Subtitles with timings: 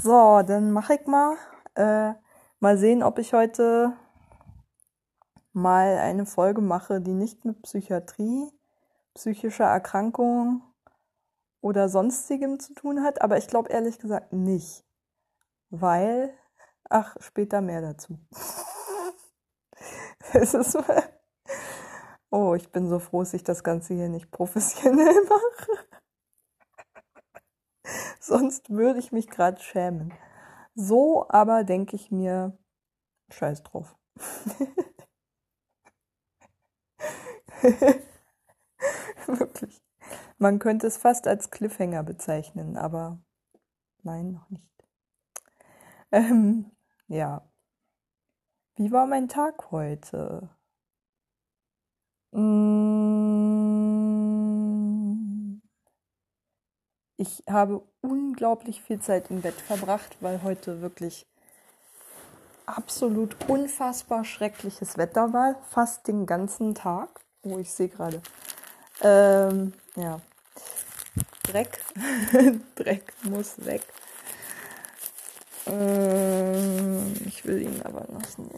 [0.00, 1.36] So, dann mache ich mal.
[1.74, 2.14] Äh,
[2.60, 3.96] mal sehen, ob ich heute
[5.52, 8.48] mal eine Folge mache, die nicht mit Psychiatrie,
[9.14, 10.62] psychischer Erkrankung
[11.60, 13.22] oder sonstigem zu tun hat.
[13.22, 14.84] Aber ich glaube ehrlich gesagt nicht.
[15.70, 16.32] Weil,
[16.88, 18.20] ach, später mehr dazu.
[20.32, 20.78] es ist,
[22.30, 25.97] oh, ich bin so froh, dass ich das Ganze hier nicht professionell mache.
[28.20, 30.12] Sonst würde ich mich gerade schämen.
[30.74, 32.56] So aber denke ich mir,
[33.30, 33.96] scheiß drauf.
[39.26, 39.82] Wirklich.
[40.38, 43.18] Man könnte es fast als Cliffhanger bezeichnen, aber
[44.02, 44.64] nein, noch nicht.
[46.12, 46.70] Ähm,
[47.08, 47.42] ja.
[48.76, 50.48] Wie war mein Tag heute?
[52.32, 53.17] Mm.
[57.20, 61.26] Ich habe unglaublich viel Zeit im Bett verbracht, weil heute wirklich
[62.64, 67.08] absolut unfassbar schreckliches Wetter war, fast den ganzen Tag.
[67.42, 68.22] Oh, ich sehe gerade.
[69.02, 70.20] Ähm, ja.
[71.42, 71.80] Dreck.
[72.76, 73.82] Dreck muss weg.
[75.66, 78.48] Ähm, ich will ihn aber lassen.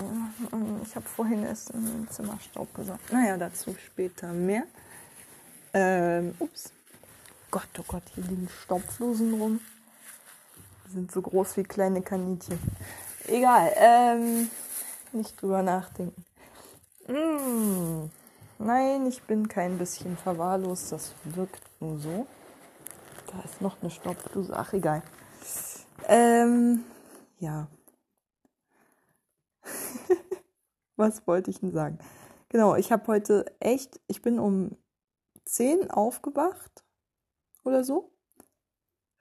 [0.84, 3.10] Ich habe vorhin erst im Zimmer Staub gesagt.
[3.10, 4.64] Naja, dazu später mehr.
[5.72, 6.74] Ähm, ups.
[7.50, 9.60] Gott, oh Gott, hier liegen Staubflosen rum.
[10.86, 12.60] Die sind so groß wie kleine Kaninchen.
[13.26, 14.48] Egal, ähm,
[15.10, 16.24] nicht drüber nachdenken.
[17.08, 18.08] Mm,
[18.58, 22.26] nein, ich bin kein bisschen verwahrlost, das wirkt nur so.
[23.32, 25.02] Da ist noch eine Staubflose, ach egal.
[26.06, 26.84] Ähm,
[27.40, 27.66] ja.
[30.96, 31.98] Was wollte ich denn sagen?
[32.48, 34.76] Genau, ich habe heute echt, ich bin um
[35.46, 36.84] 10 aufgewacht
[37.64, 38.12] oder so.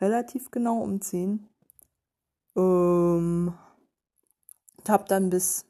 [0.02, 1.48] Relativ genau um 10.
[2.56, 3.54] Ähm,
[4.88, 5.66] habe dann bis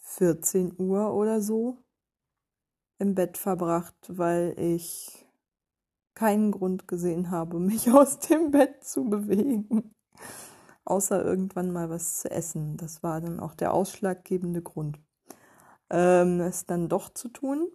[0.00, 1.78] 14 Uhr oder so
[2.98, 5.26] im Bett verbracht, weil ich
[6.14, 9.94] keinen Grund gesehen habe, mich aus dem Bett zu bewegen.
[10.84, 12.76] Außer irgendwann mal was zu essen.
[12.76, 15.00] Das war dann auch der ausschlaggebende Grund,
[15.90, 17.68] ähm, es dann doch zu tun.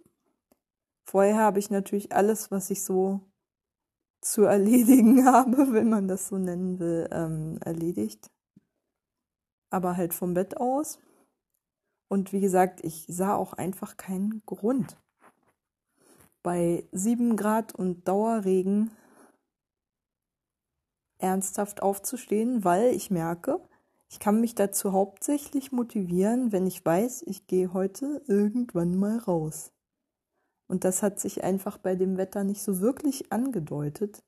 [1.04, 3.20] Vorher habe ich natürlich alles, was ich so
[4.20, 8.30] zu erledigen habe, wenn man das so nennen will, ähm, erledigt.
[9.70, 10.98] Aber halt vom Bett aus.
[12.08, 15.00] Und wie gesagt, ich sah auch einfach keinen Grund.
[16.42, 18.90] Bei 7 Grad und Dauerregen
[21.18, 23.60] ernsthaft aufzustehen, weil ich merke,
[24.10, 29.71] ich kann mich dazu hauptsächlich motivieren, wenn ich weiß, ich gehe heute irgendwann mal raus.
[30.72, 34.24] Und das hat sich einfach bei dem Wetter nicht so wirklich angedeutet,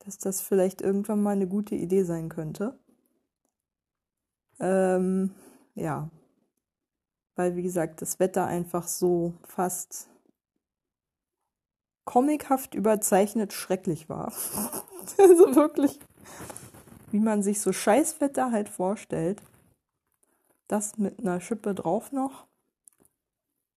[0.00, 2.76] dass das vielleicht irgendwann mal eine gute Idee sein könnte.
[4.58, 5.32] Ähm,
[5.76, 6.10] ja,
[7.36, 10.08] weil wie gesagt, das Wetter einfach so fast
[12.04, 14.32] comichaft überzeichnet schrecklich war.
[15.18, 16.00] also wirklich,
[17.12, 19.40] wie man sich so Scheißwetter halt vorstellt.
[20.66, 22.48] Das mit einer Schippe drauf noch.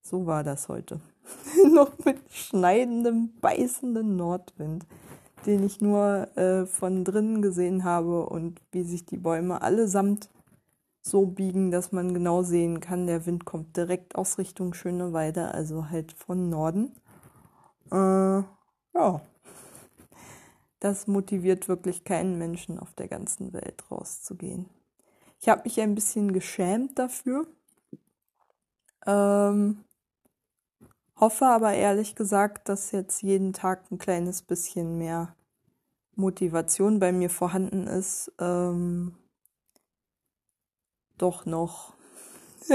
[0.01, 0.99] So war das heute.
[1.71, 4.85] noch mit schneidendem, beißendem Nordwind,
[5.45, 10.29] den ich nur äh, von drinnen gesehen habe und wie sich die Bäume allesamt
[11.01, 15.89] so biegen, dass man genau sehen kann, der Wind kommt direkt aus Richtung Schöneweide, also
[15.89, 16.93] halt von Norden.
[17.91, 18.43] Äh,
[18.93, 19.21] ja.
[20.79, 24.69] Das motiviert wirklich keinen Menschen auf der ganzen Welt rauszugehen.
[25.39, 27.47] Ich habe mich ein bisschen geschämt dafür.
[29.05, 29.83] Ähm,
[31.19, 35.35] Hoffe aber ehrlich gesagt, dass jetzt jeden Tag ein kleines bisschen mehr
[36.15, 39.15] Motivation bei mir vorhanden ist, ähm,
[41.17, 41.93] doch noch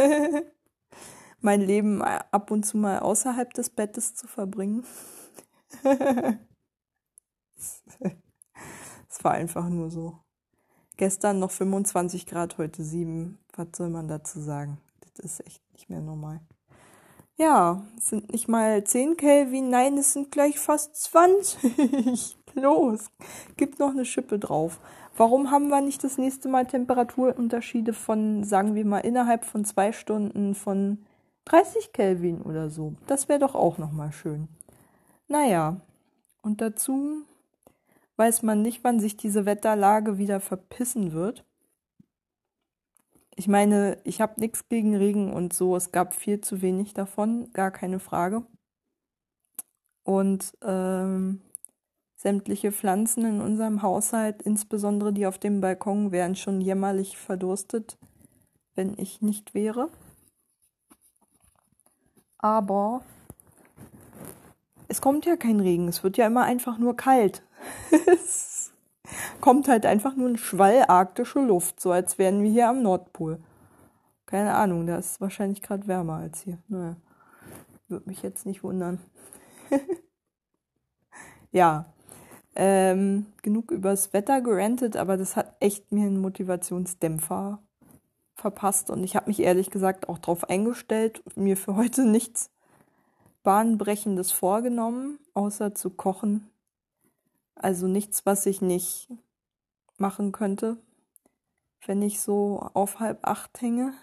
[1.40, 4.84] mein Leben ab und zu mal außerhalb des Bettes zu verbringen.
[9.18, 10.18] Es war einfach nur so.
[10.96, 13.38] Gestern noch 25 Grad, heute 7.
[13.54, 14.78] Was soll man dazu sagen?
[15.00, 16.40] Das ist echt nicht mehr normal.
[17.40, 22.36] Ja, sind nicht mal 10 Kelvin, nein, es sind gleich fast 20.
[22.54, 23.12] Los,
[23.56, 24.80] gibt noch eine Schippe drauf.
[25.16, 29.92] Warum haben wir nicht das nächste Mal Temperaturunterschiede von, sagen wir mal, innerhalb von zwei
[29.92, 30.98] Stunden von
[31.44, 32.94] 30 Kelvin oder so?
[33.06, 34.48] Das wäre doch auch nochmal schön.
[35.28, 35.80] Naja,
[36.42, 37.22] und dazu
[38.16, 41.44] weiß man nicht, wann sich diese Wetterlage wieder verpissen wird
[43.38, 45.76] ich meine, ich habe nichts gegen Regen und so.
[45.76, 48.44] Es gab viel zu wenig davon, gar keine Frage.
[50.04, 51.40] Und ähm,
[52.20, 57.96] Sämtliche Pflanzen in unserem Haushalt, insbesondere die auf dem Balkon, wären schon jämmerlich verdurstet,
[58.74, 59.88] wenn ich nicht wäre.
[62.38, 63.02] Aber
[64.88, 67.44] es kommt ja kein Regen, es wird ja immer einfach nur kalt.
[69.40, 73.40] kommt halt einfach nur ein Schwall arktische Luft, so als wären wir hier am Nordpol.
[74.26, 76.58] Keine Ahnung, da ist wahrscheinlich gerade wärmer als hier.
[76.68, 76.96] Naja,
[77.88, 79.00] würde mich jetzt nicht wundern.
[81.50, 81.86] ja,
[82.54, 87.62] ähm, genug übers Wetter gerantet, aber das hat echt mir einen Motivationsdämpfer
[88.34, 92.50] verpasst und ich habe mich ehrlich gesagt auch darauf eingestellt, mir für heute nichts
[93.42, 96.50] Bahnbrechendes vorgenommen, außer zu kochen.
[97.58, 99.08] Also nichts, was ich nicht
[99.96, 100.76] machen könnte,
[101.86, 103.94] wenn ich so auf halb acht hänge.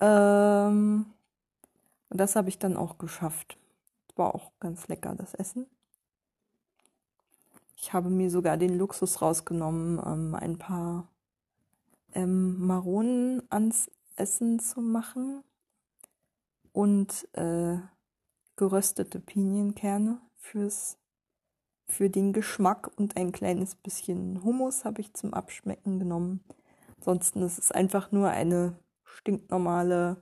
[0.00, 1.06] Ähm,
[2.10, 3.56] und das habe ich dann auch geschafft.
[4.16, 5.66] War auch ganz lecker, das Essen.
[7.76, 11.08] Ich habe mir sogar den Luxus rausgenommen, ähm, ein paar
[12.12, 15.42] ähm, Maronen ans Essen zu machen
[16.72, 17.78] und äh,
[18.56, 20.98] geröstete Pinienkerne fürs
[21.86, 26.44] für den Geschmack und ein kleines bisschen Hummus habe ich zum Abschmecken genommen.
[26.98, 30.16] Ansonsten ist es einfach nur eine stinknormale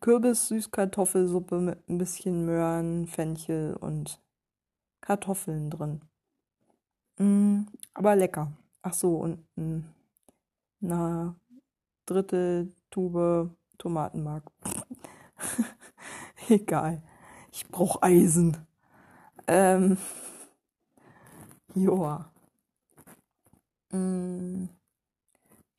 [0.00, 4.20] Kürbis-Süßkartoffelsuppe mit ein bisschen Möhren, Fenchel und
[5.00, 6.02] Kartoffeln drin.
[7.18, 7.62] Mm,
[7.94, 8.52] aber lecker.
[8.82, 9.44] Ach so, und
[10.82, 11.34] eine
[12.04, 14.50] Drittel Tube Tomatenmark.
[16.48, 17.02] Egal.
[17.52, 18.56] Ich brauche Eisen.
[19.46, 19.96] Ähm.
[21.76, 22.30] Joa.
[23.92, 24.64] Mm.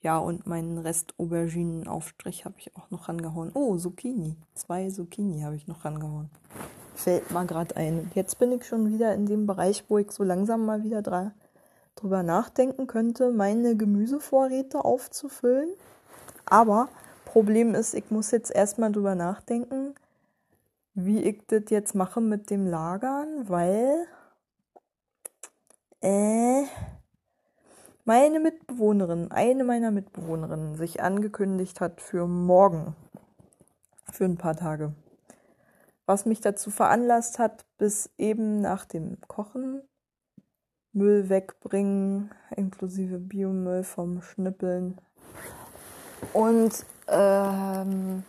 [0.02, 3.52] Ja, und meinen Rest Auberginenaufstrich habe ich auch noch rangehauen.
[3.56, 4.36] Oh, Zucchini.
[4.54, 6.30] Zwei Zucchini habe ich noch rangehauen.
[6.94, 8.12] Fällt mal gerade ein.
[8.14, 11.32] Jetzt bin ich schon wieder in dem Bereich, wo ich so langsam mal wieder dra
[11.96, 15.70] drüber nachdenken könnte, meine Gemüsevorräte aufzufüllen.
[16.46, 16.90] Aber
[17.26, 19.96] Problem ist, ich muss jetzt erstmal drüber nachdenken,
[20.94, 24.08] wie ich das jetzt mache mit dem Lagern, weil
[26.02, 26.64] äh,
[28.06, 32.96] meine Mitbewohnerin, eine meiner Mitbewohnerinnen, sich angekündigt hat für morgen,
[34.12, 34.94] für ein paar Tage.
[36.06, 39.82] Was mich dazu veranlasst hat, bis eben nach dem Kochen
[40.94, 45.00] Müll wegbringen, inklusive Biomüll vom Schnippeln
[46.34, 48.24] und ähm,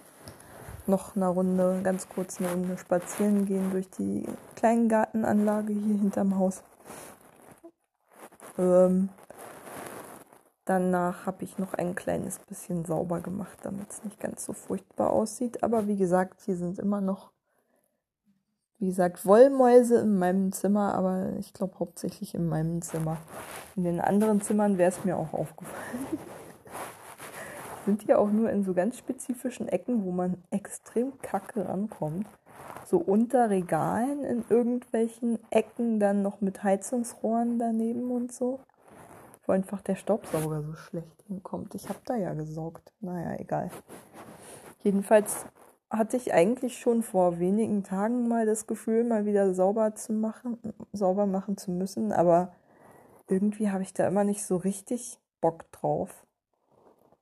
[0.86, 4.26] noch eine Runde, ganz kurz eine Runde spazieren gehen durch die
[4.56, 6.62] Kleingartenanlage hier hinterm Haus.
[8.58, 9.08] Ähm,
[10.68, 15.08] Danach habe ich noch ein kleines bisschen sauber gemacht, damit es nicht ganz so furchtbar
[15.08, 15.62] aussieht.
[15.62, 17.30] Aber wie gesagt, hier sind immer noch,
[18.78, 23.16] wie gesagt, Wollmäuse in meinem Zimmer, aber ich glaube hauptsächlich in meinem Zimmer.
[23.76, 26.06] In den anderen Zimmern wäre es mir auch aufgefallen.
[27.86, 32.26] sind hier auch nur in so ganz spezifischen Ecken, wo man extrem kacke rankommt.
[32.86, 38.60] So unter Regalen in irgendwelchen Ecken dann noch mit Heizungsrohren daneben und so
[39.48, 41.74] wo einfach der Staubsauger so schlecht hinkommt.
[41.74, 42.92] Ich habe da ja gesaugt.
[43.00, 43.70] Naja, egal.
[44.84, 45.46] Jedenfalls
[45.90, 50.58] hatte ich eigentlich schon vor wenigen Tagen mal das Gefühl, mal wieder sauber zu machen,
[50.92, 52.52] sauber machen zu müssen, aber
[53.26, 56.26] irgendwie habe ich da immer nicht so richtig Bock drauf,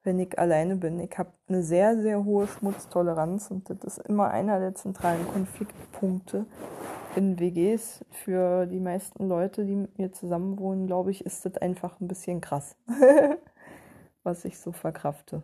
[0.07, 1.01] wenn ich alleine bin.
[1.01, 6.47] Ich habe eine sehr, sehr hohe Schmutztoleranz und das ist immer einer der zentralen Konfliktpunkte
[7.17, 12.01] in WGs für die meisten Leute, die mit mir zusammenwohnen, glaube ich, ist das einfach
[12.01, 12.77] ein bisschen krass,
[14.23, 15.43] was ich so verkrafte.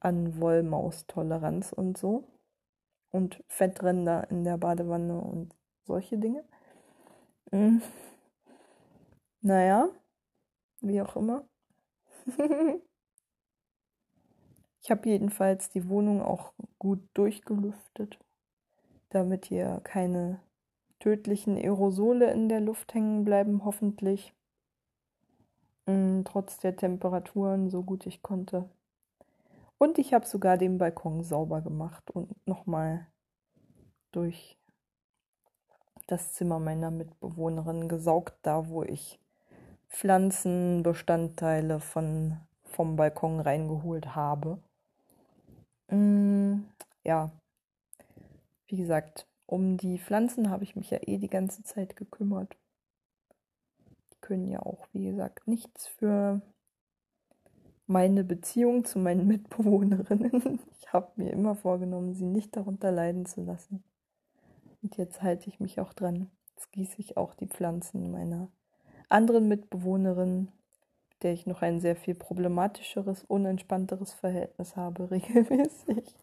[0.00, 2.24] An Wollmaustoleranz und so.
[3.10, 6.44] Und Fettränder in der Badewanne und solche Dinge.
[7.50, 7.80] Mhm.
[9.40, 9.88] Naja,
[10.82, 11.48] wie auch immer.
[14.86, 18.20] ich habe jedenfalls die Wohnung auch gut durchgelüftet,
[19.08, 20.38] damit hier keine
[21.00, 24.32] tödlichen Aerosole in der Luft hängen bleiben, hoffentlich.
[25.86, 28.70] Mm, trotz der Temperaturen, so gut ich konnte.
[29.76, 33.08] Und ich habe sogar den Balkon sauber gemacht und nochmal
[34.12, 34.56] durch
[36.06, 39.18] das Zimmer meiner Mitbewohnerin gesaugt, da wo ich
[39.88, 44.60] Pflanzenbestandteile von, vom Balkon reingeholt habe.
[45.88, 46.64] Mm,
[47.04, 47.30] ja,
[48.66, 52.56] wie gesagt, um die Pflanzen habe ich mich ja eh die ganze Zeit gekümmert.
[54.12, 56.42] Die können ja auch, wie gesagt, nichts für
[57.86, 60.60] meine Beziehung zu meinen Mitbewohnerinnen.
[60.80, 63.84] Ich habe mir immer vorgenommen, sie nicht darunter leiden zu lassen.
[64.82, 66.30] Und jetzt halte ich mich auch dran.
[66.48, 68.50] Jetzt gieße ich auch die Pflanzen meiner
[69.08, 70.52] anderen Mitbewohnerin, mit
[71.22, 76.14] der ich noch ein sehr viel problematischeres, unentspannteres Verhältnis habe, regelmäßig.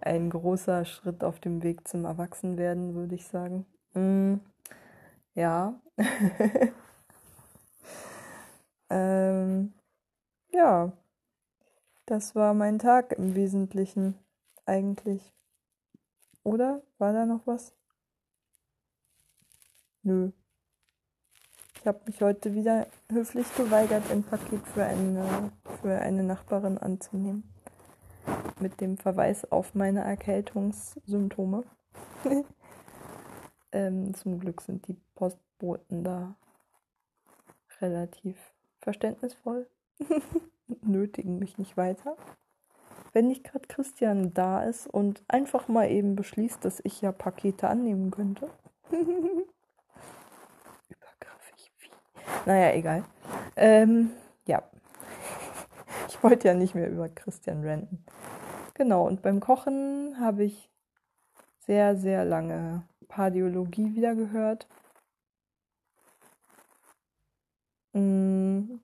[0.00, 3.66] Ein großer Schritt auf dem Weg zum Erwachsenwerden, würde ich sagen.
[3.94, 4.36] Mm,
[5.34, 5.80] ja.
[8.90, 9.72] ähm,
[10.52, 10.92] ja,
[12.06, 14.18] das war mein Tag im Wesentlichen
[14.66, 15.32] eigentlich.
[16.42, 16.82] Oder?
[16.98, 17.74] War da noch was?
[20.02, 20.32] Nö.
[21.82, 27.42] Ich habe mich heute wieder höflich geweigert, ein Paket für eine, für eine Nachbarin anzunehmen.
[28.60, 31.64] Mit dem Verweis auf meine Erkältungssymptome.
[33.72, 36.36] ähm, zum Glück sind die Postboten da
[37.80, 38.38] relativ
[38.78, 39.68] verständnisvoll.
[40.82, 42.16] Nötigen mich nicht weiter.
[43.12, 47.66] Wenn nicht gerade Christian da ist und einfach mal eben beschließt, dass ich ja Pakete
[47.66, 48.48] annehmen könnte.
[52.46, 53.04] Naja, egal.
[53.56, 54.10] Ähm,
[54.46, 54.62] ja.
[56.08, 58.04] Ich wollte ja nicht mehr über Christian renten.
[58.74, 60.70] Genau, und beim Kochen habe ich
[61.60, 64.66] sehr, sehr lange Pardiologie wieder gehört.
[67.94, 68.80] Mm.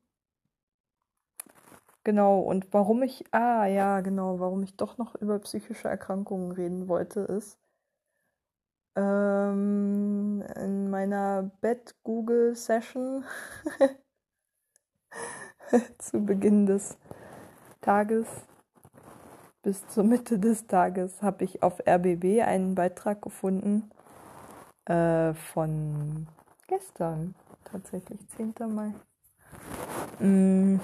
[2.04, 6.88] Genau, und warum ich, ah ja, genau, warum ich doch noch über psychische Erkrankungen reden
[6.88, 7.58] wollte, ist,
[8.98, 13.24] ähm, in meiner Bett-Google-Session
[15.98, 16.98] zu Beginn des
[17.80, 18.26] Tages
[19.68, 23.90] bis zur Mitte des Tages habe ich auf RBB einen Beitrag gefunden
[24.86, 26.26] äh, von
[26.68, 28.54] gestern, tatsächlich 10.
[28.68, 28.94] Mai,
[30.24, 30.80] mm,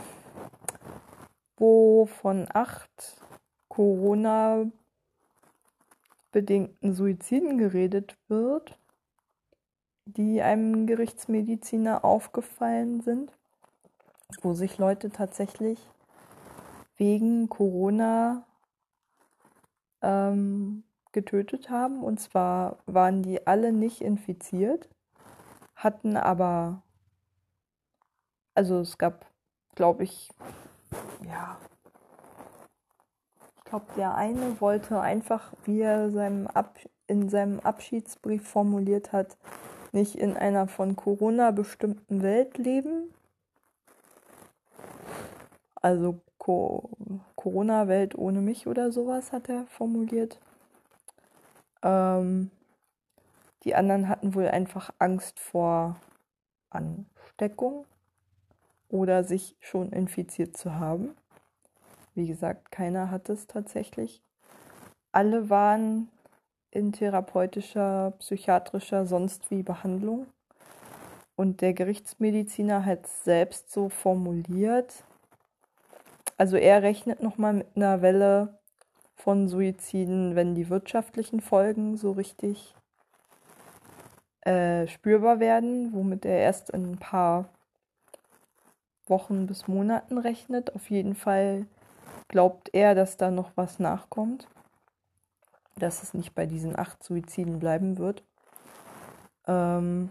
[1.56, 3.22] wo von acht
[3.68, 4.66] Corona
[6.34, 8.76] bedingten Suiziden geredet wird,
[10.04, 13.32] die einem Gerichtsmediziner aufgefallen sind,
[14.42, 15.78] wo sich Leute tatsächlich
[16.96, 18.44] wegen Corona
[20.02, 22.02] ähm, getötet haben.
[22.02, 24.88] Und zwar waren die alle nicht infiziert,
[25.76, 26.82] hatten aber,
[28.56, 29.24] also es gab,
[29.76, 30.30] glaube ich,
[31.24, 31.56] ja,
[33.74, 36.78] glaube, der eine wollte einfach, wie er seinem Ab
[37.08, 39.36] in seinem Abschiedsbrief formuliert hat,
[39.90, 43.12] nicht in einer von Corona bestimmten Welt leben.
[45.74, 46.88] Also Co
[47.34, 50.38] Corona-Welt ohne mich oder sowas hat er formuliert.
[51.82, 52.52] Ähm,
[53.64, 55.96] die anderen hatten wohl einfach Angst vor
[56.70, 57.86] Ansteckung
[58.88, 61.16] oder sich schon infiziert zu haben.
[62.14, 64.22] Wie gesagt, keiner hat es tatsächlich.
[65.12, 66.08] Alle waren
[66.70, 70.26] in therapeutischer, psychiatrischer, sonst wie Behandlung.
[71.36, 75.04] Und der Gerichtsmediziner hat es selbst so formuliert.
[76.36, 78.58] Also er rechnet nochmal mit einer Welle
[79.16, 82.74] von Suiziden, wenn die wirtschaftlichen Folgen so richtig
[84.42, 87.48] äh, spürbar werden, womit er erst in ein paar
[89.06, 90.74] Wochen bis Monaten rechnet.
[90.74, 91.66] Auf jeden Fall
[92.28, 94.48] glaubt er, dass da noch was nachkommt,
[95.76, 98.24] dass es nicht bei diesen acht Suiziden bleiben wird.
[99.46, 100.10] Ähm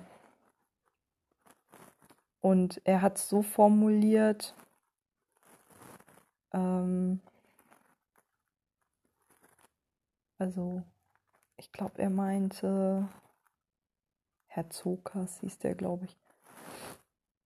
[2.42, 4.54] und er hat es so formuliert,
[6.52, 7.22] ähm
[10.38, 10.84] also
[11.58, 13.08] ich glaube, er meinte,
[14.48, 16.18] Herr Zokas hieß der, glaube ich.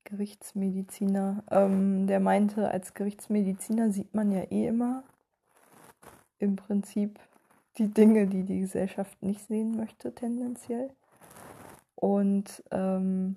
[0.07, 5.03] Gerichtsmediziner, ähm, der meinte, als Gerichtsmediziner sieht man ja eh immer
[6.39, 7.19] im Prinzip
[7.77, 10.91] die Dinge, die die Gesellschaft nicht sehen möchte, tendenziell.
[11.95, 13.35] Und ähm,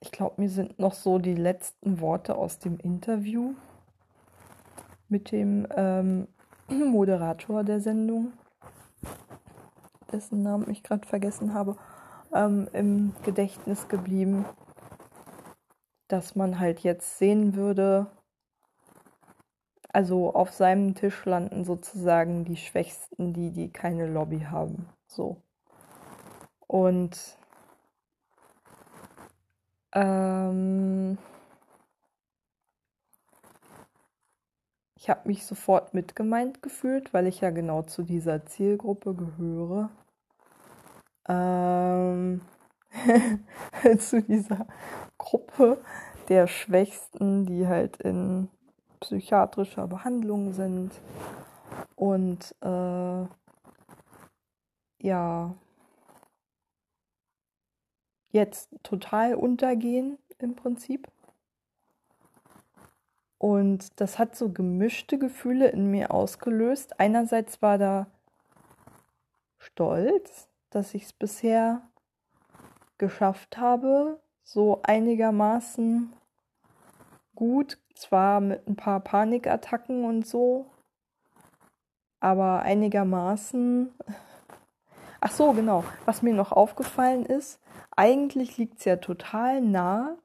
[0.00, 3.54] ich glaube, mir sind noch so die letzten Worte aus dem Interview
[5.08, 6.28] mit dem ähm,
[6.68, 8.34] Moderator der Sendung,
[10.12, 11.78] dessen Namen ich gerade vergessen habe
[12.32, 14.44] ähm, im Gedächtnis geblieben,
[16.08, 18.06] dass man halt jetzt sehen würde,
[19.92, 24.88] also auf seinem Tisch landen sozusagen die Schwächsten, die, die keine Lobby haben.
[25.06, 25.42] So.
[26.66, 27.36] Und
[29.92, 31.18] ähm,
[34.96, 39.90] ich habe mich sofort mitgemeint gefühlt, weil ich ja genau zu dieser Zielgruppe gehöre
[41.28, 42.40] ähm,
[43.98, 44.66] zu dieser
[45.18, 45.78] Gruppe
[46.28, 48.48] der Schwächsten, die halt in
[49.00, 50.92] psychiatrischer Behandlung sind
[51.96, 53.26] und äh,
[55.00, 55.54] ja
[58.30, 61.08] jetzt total untergehen im Prinzip.
[63.38, 67.00] Und das hat so gemischte Gefühle in mir ausgelöst.
[67.00, 68.06] Einerseits war da
[69.58, 71.82] Stolz, dass ich es bisher
[72.98, 76.12] geschafft habe, so einigermaßen
[77.34, 80.66] gut, zwar mit ein paar Panikattacken und so,
[82.20, 83.92] aber einigermaßen.
[85.20, 85.84] Ach so, genau.
[86.04, 87.60] Was mir noch aufgefallen ist,
[87.94, 90.16] eigentlich liegt es ja total nah,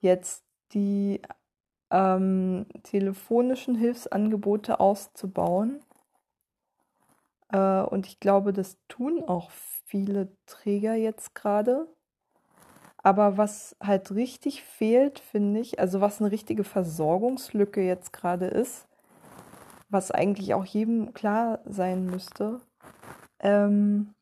[0.00, 1.20] jetzt die
[1.90, 5.80] ähm, telefonischen Hilfsangebote auszubauen.
[7.52, 9.50] Äh, und ich glaube, das tun auch
[9.86, 11.88] viele Träger jetzt gerade.
[13.02, 18.86] Aber was halt richtig fehlt, finde ich, also was eine richtige Versorgungslücke jetzt gerade ist,
[19.88, 22.60] was eigentlich auch jedem klar sein müsste,
[23.40, 24.14] ähm,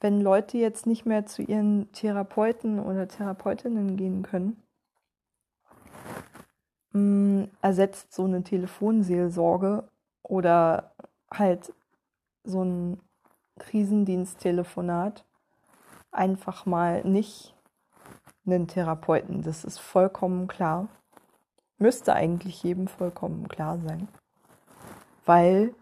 [0.00, 4.62] wenn Leute jetzt nicht mehr zu ihren Therapeuten oder Therapeutinnen gehen können,
[6.92, 9.88] mh, mm, ersetzt so eine Telefonseelsorge
[10.22, 10.92] oder
[11.32, 11.72] halt
[12.48, 13.00] so ein
[13.58, 15.24] Krisendiensttelefonat
[16.10, 17.54] einfach mal nicht
[18.46, 19.42] einen Therapeuten.
[19.42, 20.88] Das ist vollkommen klar.
[21.78, 24.08] Müsste eigentlich jedem vollkommen klar sein.
[25.26, 25.74] Weil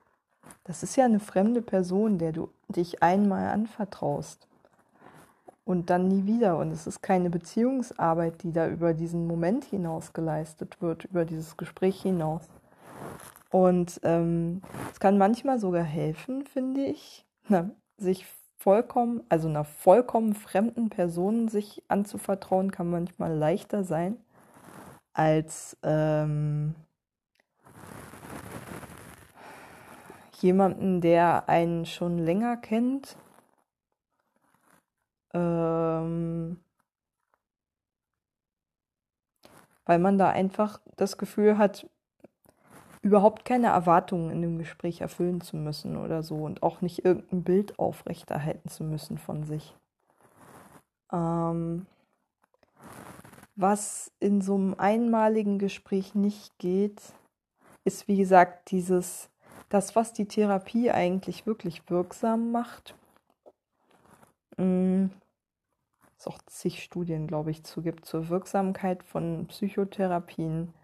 [0.64, 4.49] das ist ja eine fremde Person, der du dich einmal anvertraust
[5.64, 6.58] und dann nie wieder.
[6.58, 11.56] Und es ist keine Beziehungsarbeit, die da über diesen Moment hinaus geleistet wird, über dieses
[11.56, 12.49] Gespräch hinaus.
[13.50, 14.62] Und ähm,
[14.92, 18.26] es kann manchmal sogar helfen, finde ich, na, sich
[18.58, 24.16] vollkommen, also einer vollkommen fremden Person sich anzuvertrauen, kann manchmal leichter sein
[25.12, 26.74] als ähm,
[30.40, 33.16] jemanden, der einen schon länger kennt.
[35.32, 36.58] Ähm,
[39.86, 41.88] weil man da einfach das Gefühl hat,
[43.06, 47.45] überhaupt keine Erwartungen in dem Gespräch erfüllen zu müssen oder so und auch nicht irgendein
[47.45, 49.76] Bild aufrechterhalten zu müssen von sich.
[51.12, 51.86] Ähm,
[53.54, 57.00] was in so einem einmaligen Gespräch nicht geht,
[57.84, 59.30] ist wie gesagt dieses,
[59.69, 62.97] das, was die Therapie eigentlich wirklich wirksam macht.
[64.56, 65.06] Mm,
[66.19, 70.75] es auch zig Studien, glaube ich, zu gibt zur Wirksamkeit von Psychotherapien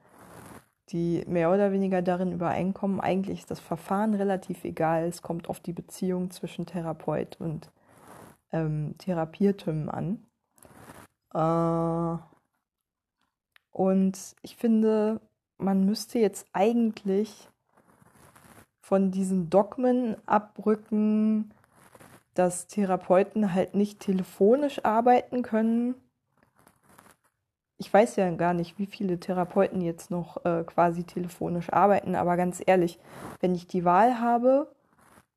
[0.93, 5.05] die mehr oder weniger darin übereinkommen, eigentlich ist das Verfahren relativ egal.
[5.05, 7.71] Es kommt auf die Beziehung zwischen Therapeut und
[8.53, 10.25] ähm, Therapiertem an.
[11.35, 12.23] Äh,
[13.73, 15.21] und ich finde,
[15.57, 17.49] man müsste jetzt eigentlich
[18.81, 21.55] von diesen Dogmen abrücken,
[22.35, 25.95] dass Therapeuten halt nicht telefonisch arbeiten können,
[27.83, 32.37] ich weiß ja gar nicht, wie viele Therapeuten jetzt noch äh, quasi telefonisch arbeiten, aber
[32.37, 33.01] ganz ehrlich,
[33.41, 34.69] wenn ich die Wahl habe,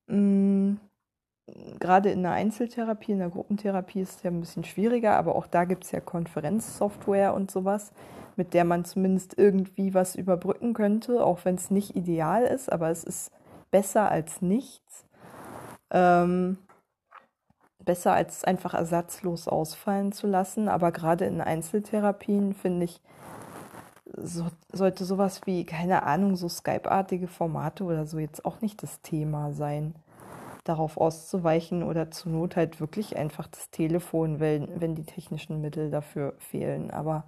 [0.05, 0.75] mh,
[1.79, 5.47] gerade in der Einzeltherapie, in der Gruppentherapie ist es ja ein bisschen schwieriger, aber auch
[5.47, 7.93] da gibt es ja Konferenzsoftware und sowas,
[8.35, 12.91] mit der man zumindest irgendwie was überbrücken könnte, auch wenn es nicht ideal ist, aber
[12.91, 13.31] es ist
[13.71, 15.07] besser als nichts.
[15.89, 16.59] Ähm,
[17.85, 20.67] besser als einfach ersatzlos ausfallen zu lassen.
[20.67, 23.01] Aber gerade in Einzeltherapien finde ich,
[24.17, 29.01] so, sollte sowas wie, keine Ahnung, so Skype-artige Formate oder so jetzt auch nicht das
[29.01, 29.93] Thema sein,
[30.63, 35.91] darauf auszuweichen oder zur Not halt wirklich einfach das Telefon, wenn, wenn die technischen Mittel
[35.91, 36.91] dafür fehlen.
[36.91, 37.25] Aber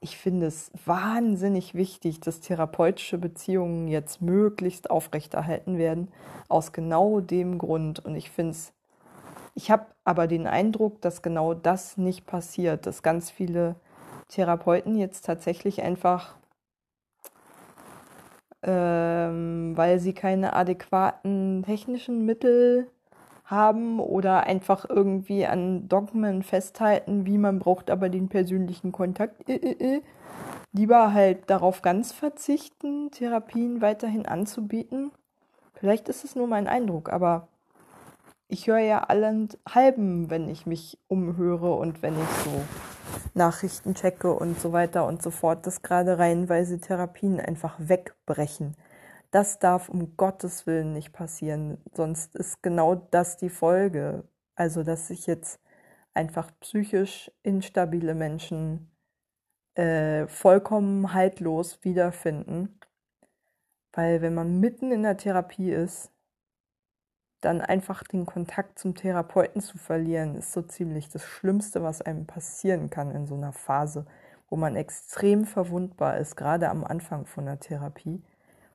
[0.00, 6.08] ich finde es wahnsinnig wichtig, dass therapeutische Beziehungen jetzt möglichst aufrechterhalten werden,
[6.48, 8.04] aus genau dem Grund.
[8.04, 8.72] Und ich finde es
[9.58, 13.74] ich habe aber den Eindruck, dass genau das nicht passiert, dass ganz viele
[14.28, 16.36] Therapeuten jetzt tatsächlich einfach,
[18.62, 22.86] ähm, weil sie keine adäquaten technischen Mittel
[23.46, 29.56] haben oder einfach irgendwie an Dogmen festhalten, wie man braucht aber den persönlichen Kontakt, äh,
[29.56, 30.02] äh, äh,
[30.70, 35.10] lieber halt darauf ganz verzichten, Therapien weiterhin anzubieten.
[35.74, 37.48] Vielleicht ist es nur mein Eindruck, aber
[38.48, 42.64] ich höre ja allen halben, wenn ich mich umhöre und wenn ich so
[43.34, 48.74] Nachrichten checke und so weiter und so fort, dass gerade reihenweise Therapien einfach wegbrechen.
[49.30, 54.24] Das darf um Gottes Willen nicht passieren, sonst ist genau das die Folge.
[54.54, 55.60] Also, dass sich jetzt
[56.14, 58.90] einfach psychisch instabile Menschen
[59.74, 62.80] äh, vollkommen haltlos wiederfinden.
[63.92, 66.10] Weil wenn man mitten in der Therapie ist,
[67.40, 72.26] dann einfach den Kontakt zum Therapeuten zu verlieren, ist so ziemlich das Schlimmste, was einem
[72.26, 74.06] passieren kann in so einer Phase,
[74.48, 78.22] wo man extrem verwundbar ist, gerade am Anfang von der Therapie,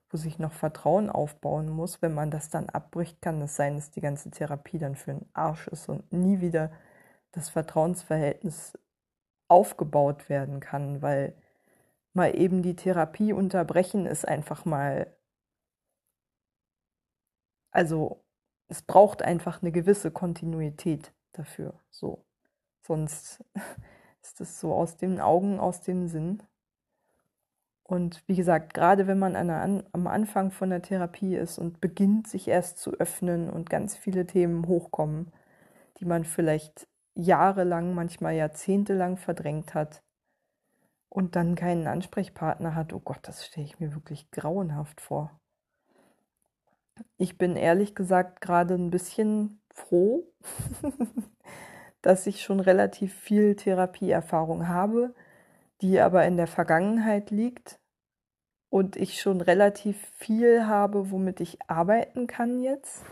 [0.09, 2.01] wo sich noch Vertrauen aufbauen muss.
[2.01, 5.25] Wenn man das dann abbricht, kann es sein, dass die ganze Therapie dann für den
[5.33, 6.71] Arsch ist und nie wieder
[7.31, 8.77] das Vertrauensverhältnis
[9.47, 11.35] aufgebaut werden kann, weil
[12.13, 15.15] mal eben die Therapie unterbrechen ist einfach mal,
[17.71, 18.23] also
[18.67, 22.25] es braucht einfach eine gewisse Kontinuität dafür, so.
[22.81, 23.43] Sonst
[24.21, 26.43] ist es so aus den Augen, aus dem Sinn.
[27.83, 32.27] Und wie gesagt, gerade wenn man an, am Anfang von der Therapie ist und beginnt,
[32.27, 35.31] sich erst zu öffnen und ganz viele Themen hochkommen,
[35.99, 40.01] die man vielleicht jahrelang, manchmal jahrzehntelang verdrängt hat
[41.09, 45.39] und dann keinen Ansprechpartner hat, oh Gott, das stelle ich mir wirklich grauenhaft vor.
[47.17, 50.31] Ich bin ehrlich gesagt gerade ein bisschen froh,
[52.01, 55.13] dass ich schon relativ viel Therapieerfahrung habe,
[55.81, 57.79] die aber in der Vergangenheit liegt
[58.69, 63.03] und ich schon relativ viel habe, womit ich arbeiten kann jetzt.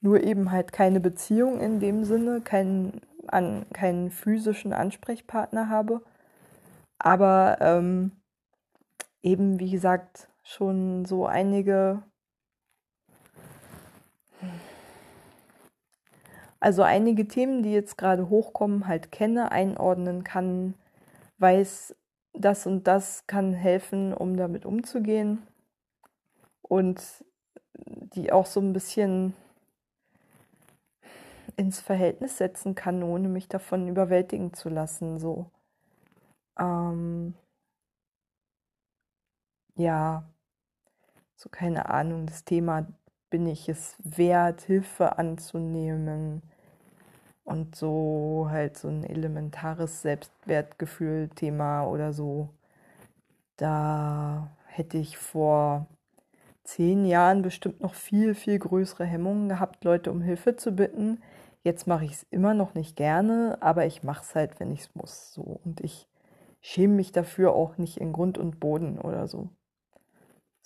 [0.00, 6.02] Nur eben halt keine Beziehung in dem Sinne, keinen, an, keinen physischen Ansprechpartner habe.
[6.98, 8.12] Aber ähm,
[9.22, 12.02] eben, wie gesagt, schon so einige
[16.64, 20.72] also einige Themen, die jetzt gerade hochkommen, halt kenne, einordnen kann,
[21.36, 21.94] weiß,
[22.32, 25.46] das und das kann helfen, um damit umzugehen.
[26.62, 27.02] Und
[27.76, 29.34] die auch so ein bisschen
[31.56, 35.18] ins Verhältnis setzen kann, ohne mich davon überwältigen zu lassen.
[35.18, 35.50] So,
[36.58, 37.34] ähm,
[39.76, 40.24] ja,
[41.36, 42.86] so keine Ahnung, das Thema
[43.28, 46.53] bin ich es wert, Hilfe anzunehmen
[47.44, 52.48] und so halt so ein elementares Selbstwertgefühl-Thema oder so.
[53.56, 55.86] Da hätte ich vor
[56.64, 61.22] zehn Jahren bestimmt noch viel, viel größere Hemmungen gehabt, Leute um Hilfe zu bitten.
[61.62, 64.80] Jetzt mache ich es immer noch nicht gerne, aber ich mache es halt, wenn ich
[64.80, 65.32] es muss.
[65.34, 65.60] So.
[65.64, 66.08] Und ich
[66.60, 69.50] schäme mich dafür auch nicht in Grund und Boden oder so.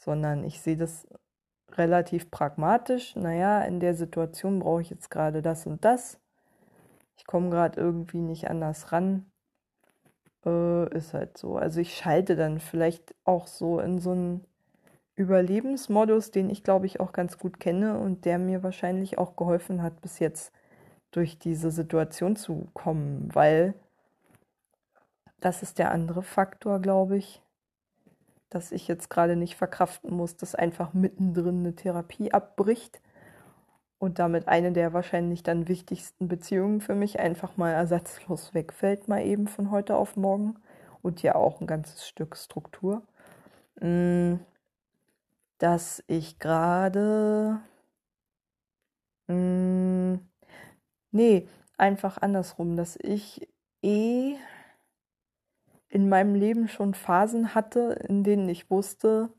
[0.00, 1.06] Sondern ich sehe das
[1.72, 3.16] relativ pragmatisch.
[3.16, 6.20] Naja, in der Situation brauche ich jetzt gerade das und das
[7.18, 9.26] ich komme gerade irgendwie nicht anders ran.
[10.46, 11.56] Äh, ist halt so.
[11.56, 14.44] Also ich schalte dann vielleicht auch so in so einen
[15.16, 19.82] Überlebensmodus, den ich glaube ich auch ganz gut kenne und der mir wahrscheinlich auch geholfen
[19.82, 20.52] hat, bis jetzt
[21.10, 23.74] durch diese Situation zu kommen, weil
[25.40, 27.42] das ist der andere Faktor, glaube ich,
[28.50, 33.00] dass ich jetzt gerade nicht verkraften muss, dass einfach mittendrin eine Therapie abbricht
[33.98, 39.24] und damit eine der wahrscheinlich dann wichtigsten Beziehungen für mich einfach mal ersatzlos wegfällt, mal
[39.24, 40.56] eben von heute auf morgen.
[41.02, 43.02] Und ja auch ein ganzes Stück Struktur,
[43.80, 44.34] mm,
[45.58, 47.60] dass ich gerade,
[49.28, 50.14] mm,
[51.12, 53.48] nee, einfach andersrum, dass ich
[53.82, 54.36] eh
[55.88, 59.30] in meinem Leben schon Phasen hatte, in denen ich wusste,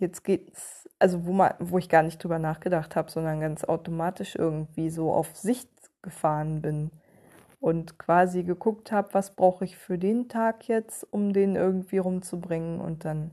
[0.00, 4.36] jetzt geht's, also wo man, wo ich gar nicht drüber nachgedacht habe, sondern ganz automatisch
[4.36, 5.70] irgendwie so auf Sicht
[6.02, 6.90] gefahren bin
[7.60, 12.80] und quasi geguckt habe, was brauche ich für den Tag jetzt, um den irgendwie rumzubringen
[12.80, 13.32] und dann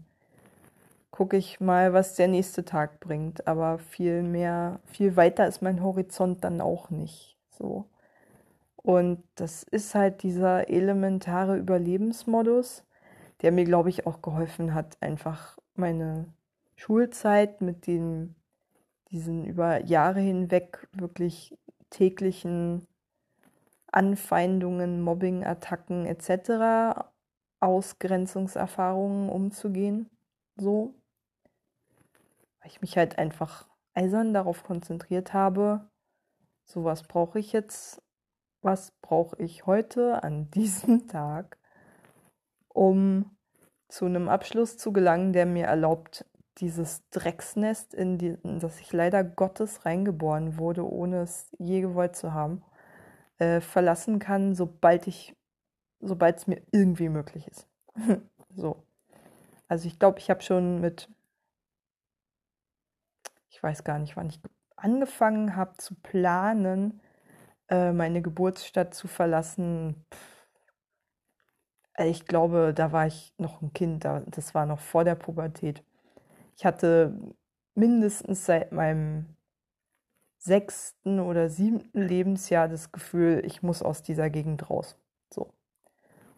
[1.11, 5.81] gucke ich mal, was der nächste Tag bringt, aber viel mehr, viel weiter ist mein
[5.81, 7.85] Horizont dann auch nicht so.
[8.75, 12.83] Und das ist halt dieser elementare Überlebensmodus,
[13.41, 16.25] der mir, glaube ich, auch geholfen hat, einfach meine
[16.77, 18.35] Schulzeit mit den,
[19.09, 21.57] diesen über Jahre hinweg wirklich
[21.89, 22.87] täglichen
[23.91, 27.09] Anfeindungen, Mobbing-Attacken etc.,
[27.59, 30.09] Ausgrenzungserfahrungen umzugehen.
[30.55, 30.93] So.
[32.61, 35.89] Weil ich mich halt einfach eisern darauf konzentriert habe,
[36.63, 38.03] so was brauche ich jetzt,
[38.61, 41.57] was brauche ich heute an diesem Tag,
[42.67, 43.35] um
[43.87, 46.25] zu einem Abschluss zu gelangen, der mir erlaubt,
[46.57, 52.15] dieses Drecksnest, in, die, in das ich leider Gottes reingeboren wurde, ohne es je gewollt
[52.15, 52.63] zu haben,
[53.37, 55.35] äh, verlassen kann, sobald ich,
[55.99, 57.67] sobald es mir irgendwie möglich ist.
[58.55, 58.83] so.
[59.67, 61.09] Also ich glaube, ich habe schon mit,
[63.49, 64.39] ich weiß gar nicht, wann ich
[64.75, 67.01] angefangen habe zu planen,
[67.69, 70.05] äh, meine Geburtsstadt zu verlassen.
[71.99, 75.83] ich glaube, da war ich noch ein Kind, das war noch vor der Pubertät.
[76.57, 77.17] Ich hatte
[77.75, 79.37] mindestens seit meinem
[80.39, 84.97] sechsten oder siebten Lebensjahr das Gefühl, ich muss aus dieser Gegend raus.
[85.31, 85.53] So.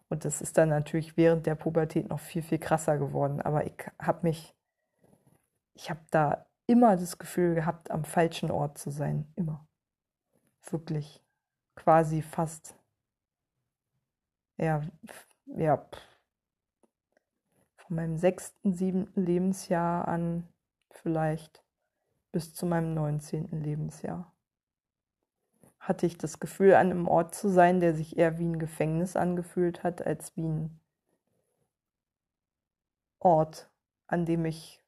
[0.10, 3.41] Und das ist dann natürlich während der Pubertät noch viel, viel krasser geworden.
[3.41, 4.55] Aber ich habe mich,
[5.73, 9.32] ich habe da immer das Gefühl gehabt, am falschen Ort zu sein.
[9.36, 9.67] Immer.
[10.69, 11.23] Wirklich.
[11.75, 12.75] Quasi fast.
[14.58, 14.82] Ja,
[15.45, 15.88] ja.
[17.89, 20.47] Von meinem sechsten, siebten Lebensjahr an
[20.91, 21.63] vielleicht
[22.32, 23.63] bis zu meinem 19.
[23.63, 24.32] Lebensjahr.
[25.80, 29.15] Hatte ich das Gefühl, an einem Ort zu sein, der sich eher wie ein Gefängnis
[29.15, 30.80] angefühlt hat, als wie ein
[33.17, 33.71] Ort,
[34.06, 34.84] an dem ich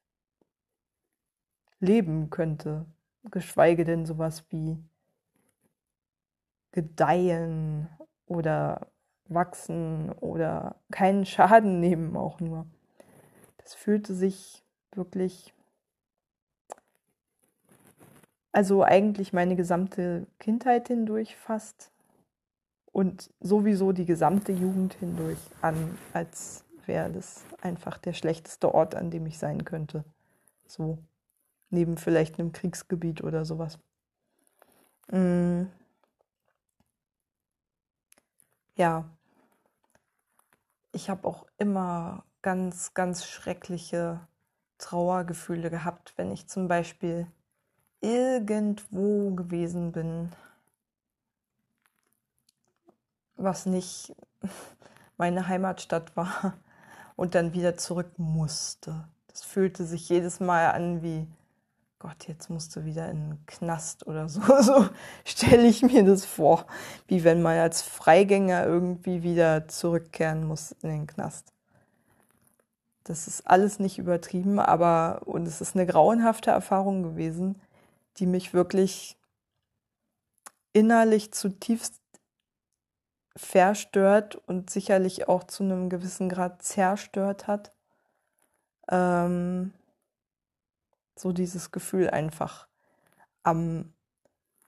[1.80, 2.86] leben könnte,
[3.32, 4.78] geschweige denn sowas wie
[6.70, 7.88] gedeihen
[8.26, 8.92] oder
[9.24, 12.68] wachsen oder keinen Schaden nehmen auch nur.
[13.62, 14.62] Das fühlte sich
[14.94, 15.54] wirklich
[18.52, 21.90] also eigentlich meine gesamte Kindheit hindurch fast
[22.92, 29.10] und sowieso die gesamte Jugend hindurch an, als wäre das einfach der schlechteste Ort, an
[29.10, 30.04] dem ich sein könnte.
[30.66, 30.98] So,
[31.70, 33.78] neben vielleicht einem Kriegsgebiet oder sowas.
[35.10, 35.64] Mm.
[38.76, 39.08] Ja,
[40.92, 44.20] ich habe auch immer ganz, ganz schreckliche
[44.78, 47.26] Trauergefühle gehabt, wenn ich zum Beispiel
[48.00, 50.32] irgendwo gewesen bin,
[53.36, 54.14] was nicht
[55.16, 56.54] meine Heimatstadt war
[57.16, 59.08] und dann wieder zurück musste.
[59.28, 61.26] Das fühlte sich jedes Mal an wie,
[62.00, 64.40] Gott, jetzt musst du wieder in den Knast oder so.
[64.62, 64.88] So
[65.24, 66.66] stelle ich mir das vor,
[67.06, 71.51] wie wenn man als Freigänger irgendwie wieder zurückkehren muss in den Knast.
[73.04, 77.60] Das ist alles nicht übertrieben, aber und es ist eine grauenhafte Erfahrung gewesen
[78.18, 79.16] die mich wirklich
[80.72, 82.00] innerlich zutiefst
[83.34, 87.72] verstört und sicherlich auch zu einem gewissen Grad zerstört hat.
[88.90, 89.72] Ähm,
[91.16, 92.68] so dieses Gefühl einfach
[93.42, 93.94] am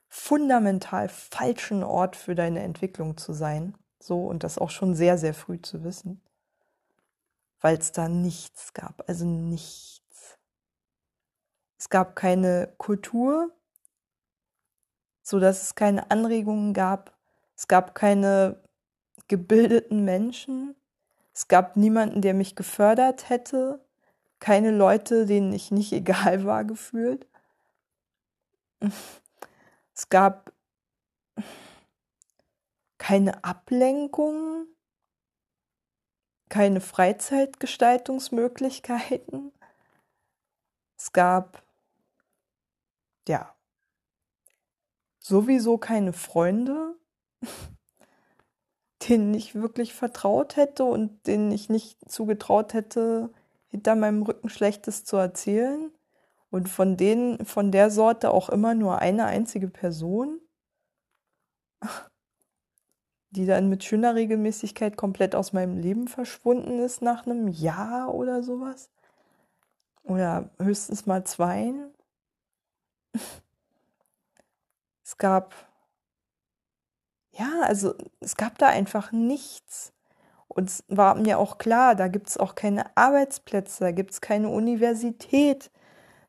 [0.07, 3.75] fundamental falschen Ort für deine Entwicklung zu sein.
[3.99, 6.21] So und das auch schon sehr, sehr früh zu wissen.
[7.61, 10.37] Weil es da nichts gab, also nichts.
[11.77, 13.51] Es gab keine Kultur,
[15.21, 17.17] so dass es keine Anregungen gab.
[17.55, 18.61] Es gab keine
[19.27, 20.75] gebildeten Menschen.
[21.33, 23.83] Es gab niemanden, der mich gefördert hätte.
[24.39, 27.27] Keine Leute, denen ich nicht egal war gefühlt.
[29.93, 30.53] Es gab
[32.97, 34.67] keine Ablenkung,
[36.49, 39.51] keine Freizeitgestaltungsmöglichkeiten.
[40.97, 41.63] Es gab
[43.27, 43.55] ja,
[45.19, 46.95] sowieso keine Freunde,
[49.09, 53.31] denen ich wirklich vertraut hätte und denen ich nicht zugetraut hätte,
[53.67, 55.91] hinter meinem Rücken Schlechtes zu erzählen.
[56.49, 60.39] Und von denen, von der Sorte auch immer nur eine einzige Person,
[63.31, 68.43] die dann mit schöner Regelmäßigkeit komplett aus meinem Leben verschwunden ist nach einem Jahr oder
[68.43, 68.89] sowas.
[70.03, 71.91] Oder höchstens mal zweien.
[75.07, 75.53] Es gab,
[77.31, 79.93] ja, also es gab da einfach nichts.
[80.47, 84.21] Und es war mir auch klar, da gibt es auch keine Arbeitsplätze, da gibt es
[84.21, 85.69] keine Universität,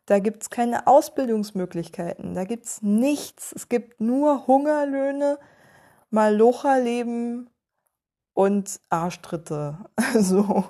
[0.07, 3.53] da gibt es keine Ausbildungsmöglichkeiten, da gibt es nichts.
[3.53, 5.39] Es gibt nur Hungerlöhne,
[6.11, 7.51] Malocherleben
[8.35, 9.79] und Arschtritte.
[10.19, 10.65] So.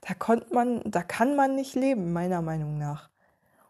[0.00, 3.08] Da konnte man, da kann man nicht leben, meiner Meinung nach.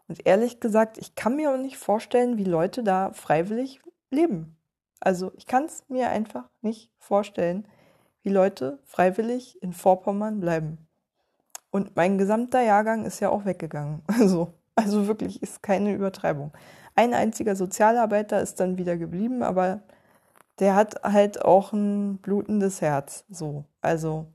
[0.07, 4.57] Und ehrlich gesagt, ich kann mir auch nicht vorstellen, wie Leute da freiwillig leben.
[4.99, 7.67] Also ich kann es mir einfach nicht vorstellen,
[8.23, 10.87] wie Leute freiwillig in Vorpommern bleiben.
[11.71, 14.01] Und mein gesamter Jahrgang ist ja auch weggegangen.
[14.19, 16.51] Also, also wirklich ist keine Übertreibung.
[16.95, 19.81] Ein einziger Sozialarbeiter ist dann wieder geblieben, aber
[20.59, 23.25] der hat halt auch ein blutendes Herz.
[23.29, 24.27] So, also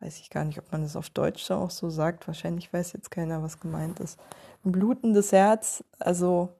[0.00, 2.26] weiß ich gar nicht, ob man das auf Deutsch auch so sagt.
[2.26, 4.18] Wahrscheinlich weiß jetzt keiner, was gemeint ist.
[4.64, 6.50] Ein blutendes Herz, also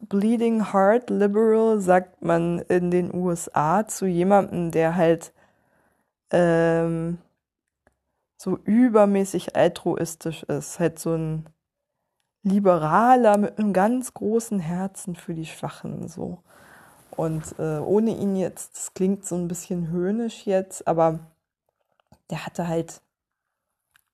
[0.00, 5.32] Bleeding Heart Liberal sagt man in den USA zu jemandem, der halt
[6.30, 7.18] ähm,
[8.36, 11.46] so übermäßig altruistisch ist, halt so ein
[12.42, 16.42] Liberaler mit einem ganz großen Herzen für die Schwachen so.
[17.16, 21.20] Und äh, ohne ihn jetzt, das klingt so ein bisschen höhnisch jetzt, aber
[22.30, 23.00] der hatte halt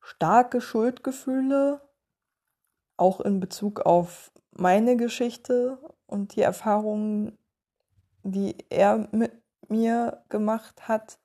[0.01, 1.81] starke Schuldgefühle,
[2.97, 7.39] auch in Bezug auf meine Geschichte und die Erfahrungen,
[8.23, 9.33] die er mit
[9.69, 11.19] mir gemacht hat.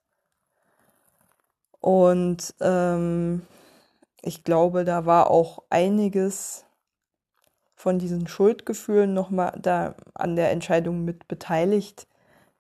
[1.82, 3.46] Und ähm,
[4.22, 6.65] ich glaube, da war auch einiges
[7.86, 12.08] von diesen Schuldgefühlen nochmal da an der Entscheidung mit beteiligt,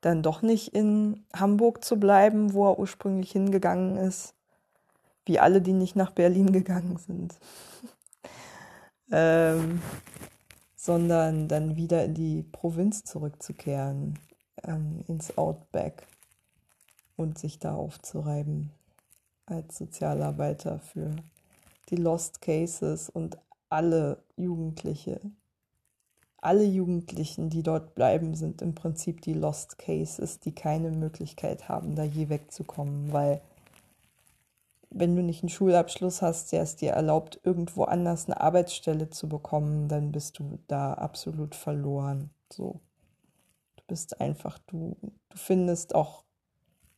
[0.01, 4.35] dann doch nicht in Hamburg zu bleiben, wo er ursprünglich hingegangen ist,
[5.25, 7.39] wie alle, die nicht nach Berlin gegangen sind,
[9.11, 9.81] ähm,
[10.75, 14.19] sondern dann wieder in die Provinz zurückzukehren,
[14.63, 16.05] ähm, ins Outback
[17.15, 18.69] und sich da aufzureiben
[19.47, 21.15] als Sozialarbeiter für
[21.89, 25.19] die Lost Cases und alle Jugendliche.
[26.37, 31.95] Alle Jugendlichen, die dort bleiben, sind im Prinzip die Lost Cases, die keine Möglichkeit haben,
[31.95, 33.41] da je wegzukommen, weil
[34.97, 39.27] wenn du nicht einen Schulabschluss hast, der es dir erlaubt, irgendwo anders eine Arbeitsstelle zu
[39.27, 42.29] bekommen, dann bist du da absolut verloren.
[42.49, 42.79] So.
[43.75, 46.23] Du bist einfach, du, du findest auch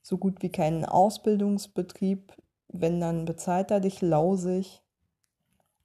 [0.04, 2.34] so gut wie keinen Ausbildungsbetrieb.
[2.70, 4.84] Wenn dann bezahlt er dich lausig.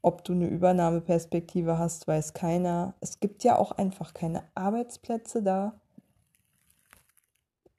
[0.02, 2.94] Ob du eine Übernahmeperspektive hast, weiß keiner.
[3.00, 5.74] Es gibt ja auch einfach keine Arbeitsplätze da.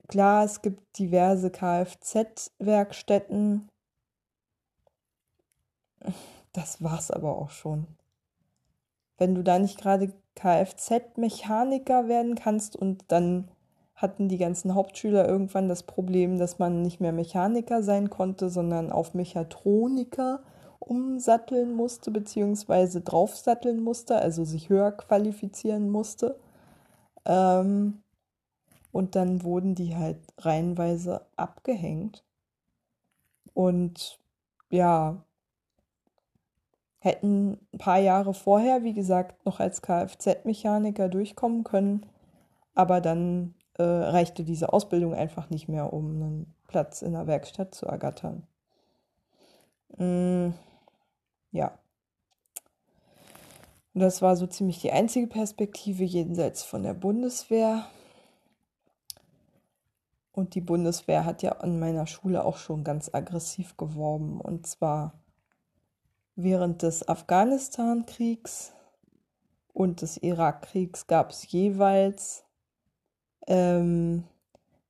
[0.07, 3.67] Klar, es gibt diverse Kfz-Werkstätten.
[6.53, 7.87] Das war's aber auch schon.
[9.17, 13.51] Wenn du da nicht gerade Kfz-Mechaniker werden kannst und dann
[13.95, 18.91] hatten die ganzen Hauptschüler irgendwann das Problem, dass man nicht mehr Mechaniker sein konnte, sondern
[18.91, 20.41] auf Mechatroniker
[20.83, 26.39] umsatteln musste, beziehungsweise draufsatteln musste, also sich höher qualifizieren musste.
[27.25, 28.03] Ähm,
[28.91, 32.23] und dann wurden die halt reihenweise abgehängt.
[33.53, 34.19] Und
[34.69, 35.23] ja,
[36.99, 42.05] hätten ein paar Jahre vorher, wie gesagt, noch als Kfz-Mechaniker durchkommen können,
[42.75, 47.75] aber dann äh, reichte diese Ausbildung einfach nicht mehr, um einen Platz in der Werkstatt
[47.75, 48.47] zu ergattern.
[49.97, 50.51] Mm,
[51.53, 51.79] ja.
[53.93, 57.85] Und das war so ziemlich die einzige Perspektive jenseits von der Bundeswehr.
[60.31, 64.41] Und die Bundeswehr hat ja an meiner Schule auch schon ganz aggressiv geworben.
[64.41, 65.13] Und zwar
[66.35, 68.73] während des Afghanistan-Kriegs
[69.73, 72.45] und des Irakkriegs gab es jeweils
[73.45, 74.23] ähm,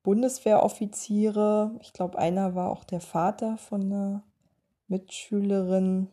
[0.04, 1.76] Bundeswehroffiziere.
[1.82, 4.24] Ich glaube, einer war auch der Vater von einer
[4.88, 6.08] Mitschülerin,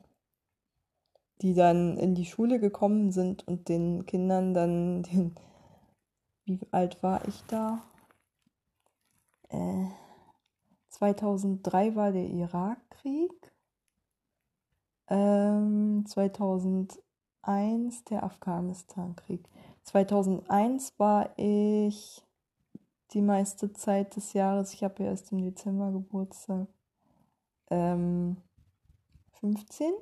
[1.42, 5.34] die dann in die Schule gekommen sind und den Kindern dann den,
[6.44, 7.82] wie alt war ich da?
[9.48, 9.86] Äh,
[10.90, 13.32] 2003 war der Irakkrieg.
[15.08, 17.00] Ähm, 2001
[18.04, 19.48] der Afghanistan-Krieg.
[19.82, 22.22] 2001 war ich
[23.12, 26.68] die meiste Zeit des Jahres, ich habe ja erst im Dezember Geburtstag,
[27.70, 28.36] ähm,
[29.40, 29.92] 15.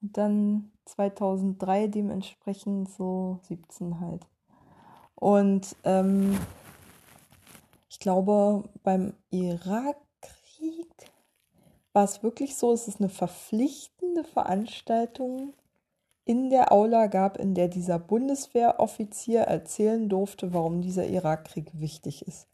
[0.00, 4.26] Und dann 2003 dementsprechend so 17 halt.
[5.14, 6.38] Und ähm,
[7.88, 9.96] ich glaube, beim Irakkrieg
[11.92, 15.54] war es wirklich so, es ist eine verpflichtende Veranstaltung
[16.24, 22.46] in der Aula gab, in der dieser Bundeswehroffizier erzählen durfte, warum dieser Irakkrieg wichtig ist.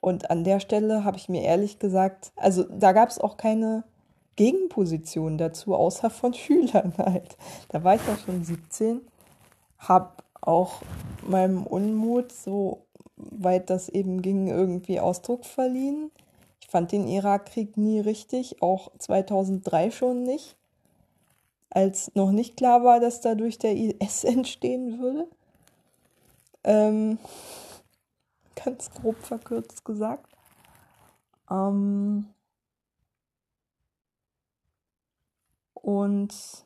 [0.00, 3.82] Und an der Stelle habe ich mir ehrlich gesagt, also da gab es auch keine
[4.38, 7.36] Gegenposition dazu, außer von Schülern halt.
[7.70, 9.00] Da war ich ja schon 17,
[9.78, 10.80] habe auch
[11.26, 16.12] meinem Unmut, so weit das eben ging, irgendwie Ausdruck verliehen.
[16.60, 20.56] Ich fand den Irakkrieg nie richtig, auch 2003 schon nicht,
[21.68, 25.26] als noch nicht klar war, dass dadurch der IS entstehen würde.
[26.62, 27.18] Ähm,
[28.54, 30.32] ganz grob verkürzt gesagt.
[31.50, 32.26] Ähm,
[35.82, 36.64] Und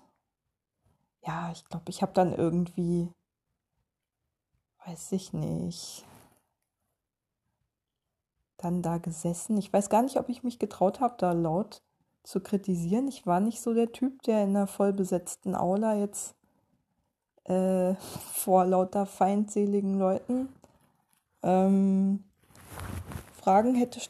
[1.24, 3.09] ja, ich glaube, ich habe dann irgendwie,
[4.87, 6.05] weiß ich nicht,
[8.57, 9.57] dann da gesessen.
[9.57, 11.82] Ich weiß gar nicht, ob ich mich getraut habe, da laut
[12.22, 13.09] zu kritisieren.
[13.09, 16.34] Ich war nicht so der Typ, der in einer vollbesetzten Aula jetzt
[17.45, 17.95] äh,
[18.32, 20.49] vor lauter feindseligen Leuten
[21.43, 22.24] ähm,
[23.43, 24.01] Fragen hätte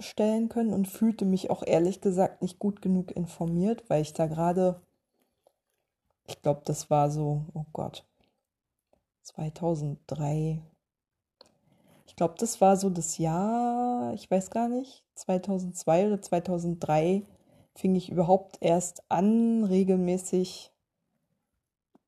[0.00, 4.26] stellen können und fühlte mich auch ehrlich gesagt nicht gut genug informiert, weil ich da
[4.26, 4.80] gerade,
[6.26, 8.04] ich glaube, das war so, oh Gott,
[9.22, 10.60] 2003.
[12.06, 17.22] Ich glaube, das war so das Jahr, ich weiß gar nicht, 2002 oder 2003
[17.74, 20.72] fing ich überhaupt erst an, regelmäßig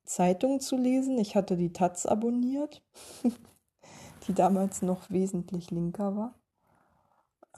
[0.05, 1.18] Zeitung zu lesen.
[1.18, 2.82] Ich hatte die Taz abonniert,
[4.28, 6.34] die damals noch wesentlich linker war.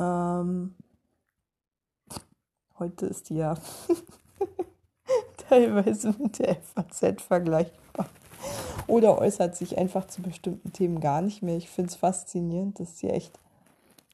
[0.01, 0.75] Ähm,
[2.79, 3.55] heute ist ja
[5.49, 8.09] teilweise mit der FAZ vergleichbar.
[8.87, 11.57] Oder äußert sich einfach zu bestimmten Themen gar nicht mehr.
[11.57, 13.39] Ich finde es faszinierend, dass sie echt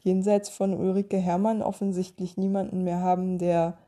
[0.03, 3.79] jenseits von Ulrike Herrmann offensichtlich niemanden mehr haben, der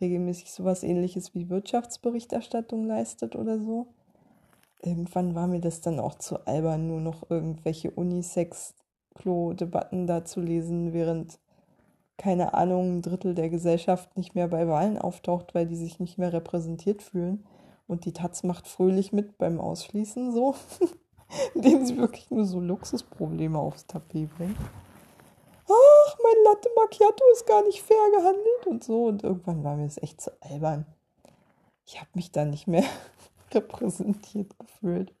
[0.00, 3.86] regelmäßig sowas ähnliches wie Wirtschaftsberichterstattung leistet oder so.
[4.82, 10.92] Irgendwann war mir das dann auch zu albern, nur noch irgendwelche Unisex-Klo-Debatten da zu lesen,
[10.92, 11.38] während,
[12.18, 16.18] keine Ahnung, ein Drittel der Gesellschaft nicht mehr bei Wahlen auftaucht, weil die sich nicht
[16.18, 17.46] mehr repräsentiert fühlen.
[17.86, 20.54] Und die Taz macht fröhlich mit beim Ausschließen, so,
[21.54, 24.56] indem sie wirklich nur so Luxusprobleme aufs Tapet bringt
[25.72, 29.06] ach, mein Latte Macchiato ist gar nicht fair gehandelt und so.
[29.06, 30.86] Und irgendwann war mir das echt zu albern.
[31.86, 32.84] Ich habe mich da nicht mehr
[33.52, 35.14] repräsentiert gefühlt.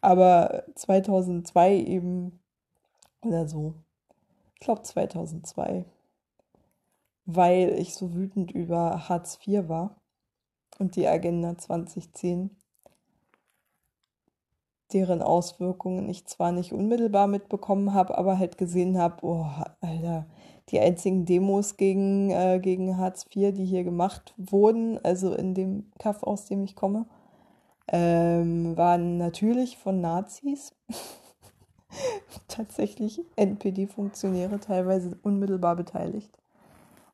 [0.00, 2.40] Aber 2002 eben
[3.22, 3.74] oder so.
[4.54, 5.84] Ich glaube 2002.
[7.26, 9.96] Weil ich so wütend über Hartz IV war
[10.78, 12.50] und die Agenda 2010
[14.94, 19.46] deren Auswirkungen ich zwar nicht unmittelbar mitbekommen habe, aber halt gesehen habe, oh,
[19.80, 20.26] Alter,
[20.68, 25.90] die einzigen Demos gegen, äh, gegen Hartz IV, die hier gemacht wurden, also in dem
[25.98, 27.06] Kaff, aus dem ich komme,
[27.88, 30.72] ähm, waren natürlich von Nazis.
[32.48, 36.30] Tatsächlich NPD-Funktionäre teilweise unmittelbar beteiligt.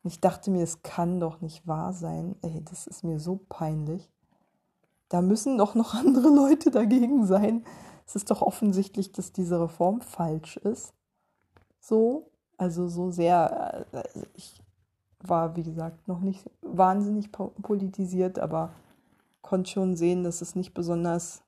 [0.03, 2.37] Und ich dachte mir, es kann doch nicht wahr sein.
[2.43, 4.11] Ey, das ist mir so peinlich
[5.11, 7.65] da müssen doch noch andere Leute dagegen sein.
[8.07, 10.95] Es ist doch offensichtlich, dass diese Reform falsch ist.
[11.81, 14.63] So, also so sehr, also ich
[15.23, 18.73] war, wie gesagt, noch nicht wahnsinnig politisiert, aber
[19.43, 21.43] konnte schon sehen, dass es nicht besonders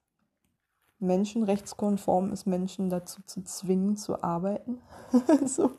[0.98, 4.78] menschenrechtskonform ist, Menschen dazu zu zwingen, zu arbeiten.
[5.46, 5.72] so,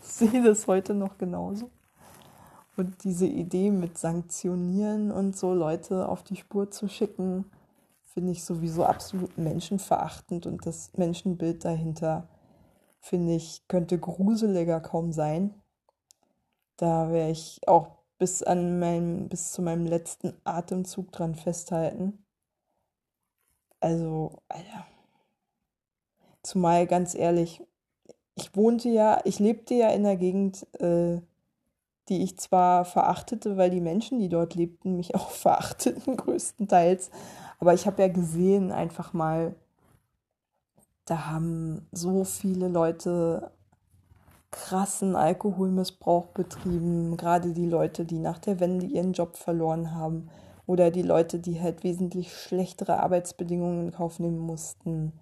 [0.00, 1.70] ich sehe das heute noch genauso.
[2.80, 7.44] Und diese Idee mit Sanktionieren und so Leute auf die Spur zu schicken,
[8.14, 12.26] finde ich sowieso absolut menschenverachtend und das Menschenbild dahinter,
[12.98, 15.52] finde ich, könnte gruseliger kaum sein.
[16.78, 22.24] Da wäre ich auch bis an meinem, bis zu meinem letzten Atemzug dran festhalten.
[23.78, 24.86] Also, Alter.
[26.42, 27.62] Zumal ganz ehrlich,
[28.36, 31.20] ich wohnte ja, ich lebte ja in der Gegend, äh,
[32.10, 37.10] die ich zwar verachtete, weil die Menschen, die dort lebten, mich auch verachteten größtenteils.
[37.58, 39.54] Aber ich habe ja gesehen, einfach mal,
[41.06, 43.50] da haben so viele Leute
[44.50, 50.28] krassen Alkoholmissbrauch betrieben, gerade die Leute, die nach der Wende ihren Job verloren haben
[50.66, 55.12] oder die Leute, die halt wesentlich schlechtere Arbeitsbedingungen in Kauf nehmen mussten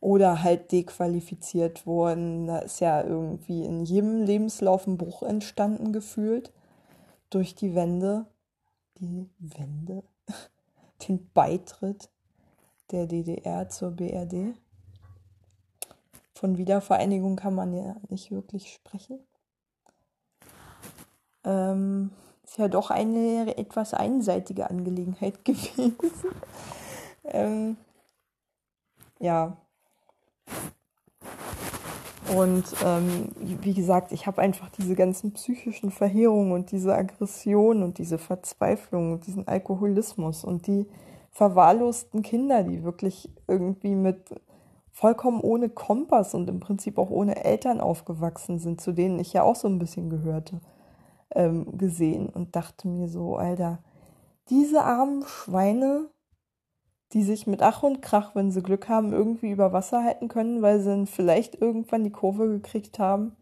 [0.00, 2.46] oder halt dequalifiziert wurden.
[2.46, 6.52] Da ist ja irgendwie in jedem Lebenslauf ein Bruch entstanden gefühlt
[7.30, 8.26] durch die Wende.
[8.98, 10.02] Die Wende?
[11.08, 12.08] Den Beitritt
[12.90, 14.54] der DDR zur BRD.
[16.34, 19.18] Von Wiedervereinigung kann man ja nicht wirklich sprechen.
[21.44, 22.10] Ähm,
[22.44, 25.96] ist ja doch eine etwas einseitige Angelegenheit gewesen.
[27.24, 27.76] ähm,
[29.18, 29.56] ja,
[32.34, 33.28] und ähm,
[33.60, 39.12] wie gesagt, ich habe einfach diese ganzen psychischen Verheerungen und diese Aggression und diese Verzweiflung
[39.12, 40.86] und diesen Alkoholismus und die
[41.30, 44.18] verwahrlosten Kinder, die wirklich irgendwie mit
[44.90, 49.42] vollkommen ohne Kompass und im Prinzip auch ohne Eltern aufgewachsen sind, zu denen ich ja
[49.42, 50.60] auch so ein bisschen gehörte,
[51.34, 53.78] ähm, gesehen und dachte mir so, Alter,
[54.48, 56.08] diese armen Schweine
[57.12, 60.62] die sich mit Ach und Krach, wenn sie Glück haben, irgendwie über Wasser halten können,
[60.62, 63.36] weil sie dann vielleicht irgendwann die Kurve gekriegt haben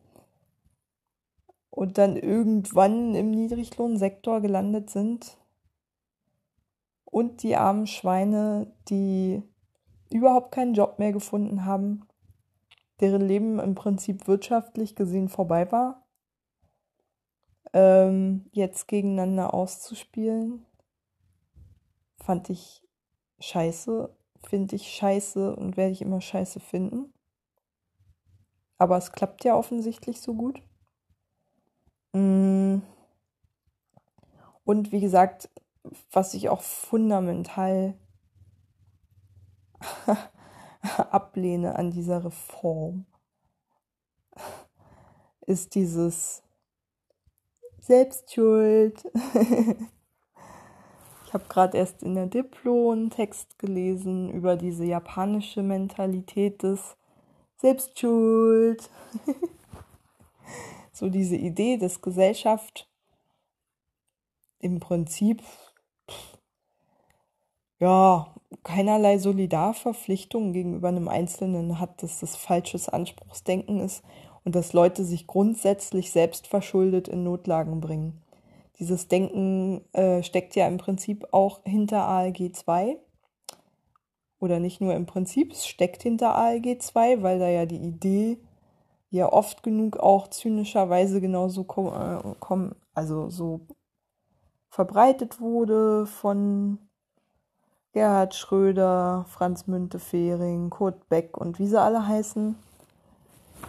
[1.70, 5.38] und dann irgendwann im Niedriglohnsektor gelandet sind.
[7.04, 9.42] Und die armen Schweine, die
[10.10, 12.06] überhaupt keinen Job mehr gefunden haben,
[13.00, 16.06] deren Leben im Prinzip wirtschaftlich gesehen vorbei war,
[17.72, 20.64] ähm, jetzt gegeneinander auszuspielen,
[22.18, 22.82] fand ich
[23.40, 24.14] scheiße,
[24.46, 27.12] finde ich scheiße und werde ich immer scheiße finden.
[28.78, 30.60] Aber es klappt ja offensichtlich so gut.
[32.12, 32.78] Mm.
[34.64, 35.50] Und wie gesagt,
[36.10, 37.94] was ich auch fundamental
[41.10, 43.06] ablehne an dieser Reform,
[45.46, 46.42] ist dieses
[47.80, 49.04] Selbstschuld.
[51.34, 56.96] Ich habe gerade erst in der Diplo einen Text gelesen über diese japanische Mentalität des
[57.56, 58.88] Selbstschuld.
[60.92, 62.88] so diese Idee, dass Gesellschaft
[64.60, 65.42] im Prinzip
[67.80, 68.32] ja
[68.62, 74.04] keinerlei Solidarverpflichtungen gegenüber einem Einzelnen hat, dass das falsches Anspruchsdenken ist
[74.44, 78.23] und dass Leute sich grundsätzlich selbstverschuldet in Notlagen bringen.
[78.78, 82.98] Dieses Denken äh, steckt ja im Prinzip auch hinter ALG 2.
[84.40, 88.38] Oder nicht nur im Prinzip, es steckt hinter ALG 2, weil da ja die Idee
[89.10, 93.60] ja oft genug auch zynischerweise genauso kom äh, kom also so
[94.70, 96.78] verbreitet wurde von
[97.92, 102.56] Gerhard Schröder, Franz Müntefering, Kurt Beck und wie sie alle heißen.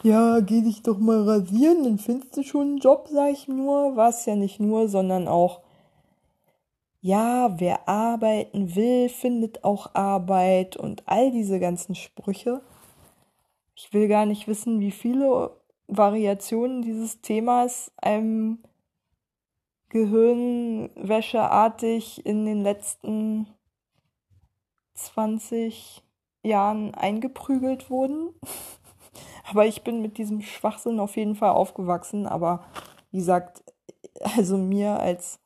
[0.03, 3.95] Ja, geh dich doch mal rasieren, dann findest du schon einen Job, sag ich nur.
[3.95, 5.61] War es ja nicht nur, sondern auch,
[7.01, 12.61] ja, wer arbeiten will, findet auch Arbeit und all diese ganzen Sprüche.
[13.75, 15.51] Ich will gar nicht wissen, wie viele
[15.87, 18.59] Variationen dieses Themas einem
[19.89, 23.47] Gehirnwäscheartig in den letzten
[24.95, 26.03] 20
[26.43, 28.29] Jahren eingeprügelt wurden.
[29.47, 32.25] aber ich bin mit diesem Schwachsinn auf jeden Fall aufgewachsen.
[32.25, 32.63] Aber
[33.11, 33.63] wie gesagt,
[34.35, 35.39] also mir als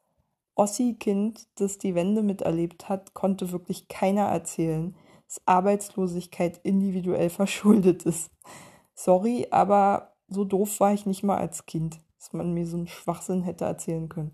[0.56, 4.96] Ossi-Kind, das die Wende miterlebt hat, konnte wirklich keiner erzählen,
[5.28, 8.32] dass Arbeitslosigkeit individuell verschuldet ist.
[8.94, 12.88] Sorry, aber so doof war ich nicht mal als Kind, dass man mir so einen
[12.88, 14.34] Schwachsinn hätte erzählen können.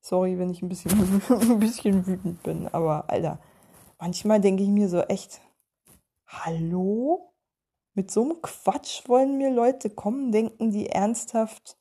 [0.00, 0.90] Sorry, wenn ich ein bisschen,
[1.28, 3.38] ein bisschen wütend bin, aber Alter,
[3.98, 5.40] manchmal denke ich mir so echt,
[6.26, 7.33] hallo?
[7.94, 11.76] Mit so einem Quatsch wollen mir Leute kommen, denken die ernsthaft.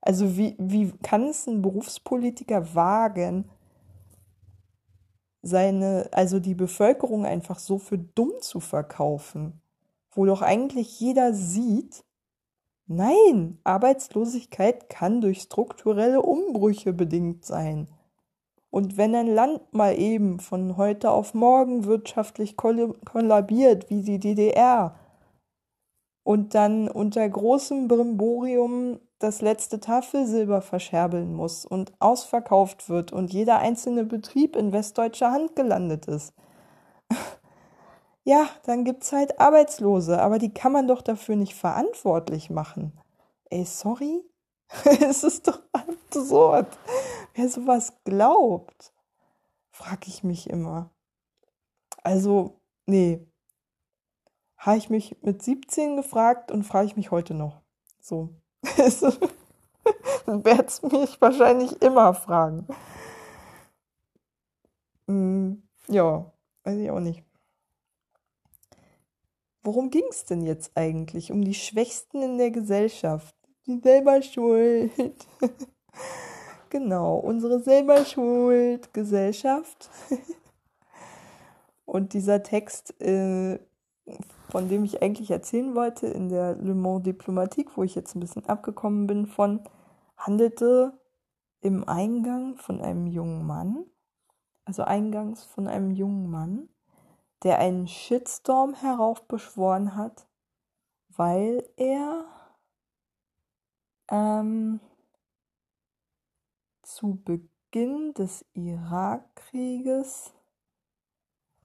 [0.00, 3.48] Also wie, wie kann es ein Berufspolitiker wagen,
[5.42, 9.60] seine, also die Bevölkerung einfach so für dumm zu verkaufen,
[10.10, 12.04] wo doch eigentlich jeder sieht,
[12.86, 17.88] nein, Arbeitslosigkeit kann durch strukturelle Umbrüche bedingt sein.
[18.70, 24.98] Und wenn ein Land mal eben von heute auf morgen wirtschaftlich kollabiert wie die DDR
[26.24, 33.58] und dann unter großem Brimborium das letzte Tafelsilber verscherbeln muss und ausverkauft wird und jeder
[33.58, 36.34] einzelne Betrieb in westdeutscher Hand gelandet ist,
[38.24, 42.92] ja, dann gibt's halt Arbeitslose, aber die kann man doch dafür nicht verantwortlich machen.
[43.50, 44.24] Ey, sorry?
[45.00, 46.66] es ist doch absurd.
[47.34, 48.92] Wer sowas glaubt,
[49.70, 50.90] frage ich mich immer.
[52.02, 53.26] Also, nee.
[54.62, 57.62] Habe ich mich mit 17 gefragt und frage ich mich heute noch.
[58.00, 58.28] So.
[60.24, 62.68] Dann werde es mich wahrscheinlich immer fragen.
[65.08, 66.30] Hm, ja,
[66.62, 67.24] weiß ich auch nicht.
[69.64, 71.32] Worum ging es denn jetzt eigentlich?
[71.32, 73.34] Um die Schwächsten in der Gesellschaft.
[73.66, 74.92] Die selber schuld.
[76.70, 79.90] Genau, unsere selber schuld Gesellschaft.
[81.84, 83.58] Und dieser Text, äh,
[84.48, 88.20] von dem ich eigentlich erzählen wollte, in der Le Mans Diplomatique, wo ich jetzt ein
[88.20, 89.62] bisschen abgekommen bin von,
[90.16, 90.98] handelte
[91.60, 93.86] im Eingang von einem jungen Mann,
[94.64, 96.68] also eingangs von einem jungen Mann,
[97.42, 100.26] der einen Shitstorm heraufbeschworen hat,
[101.08, 102.24] weil er
[104.08, 104.80] ähm,
[106.82, 110.32] zu Beginn des Irakkrieges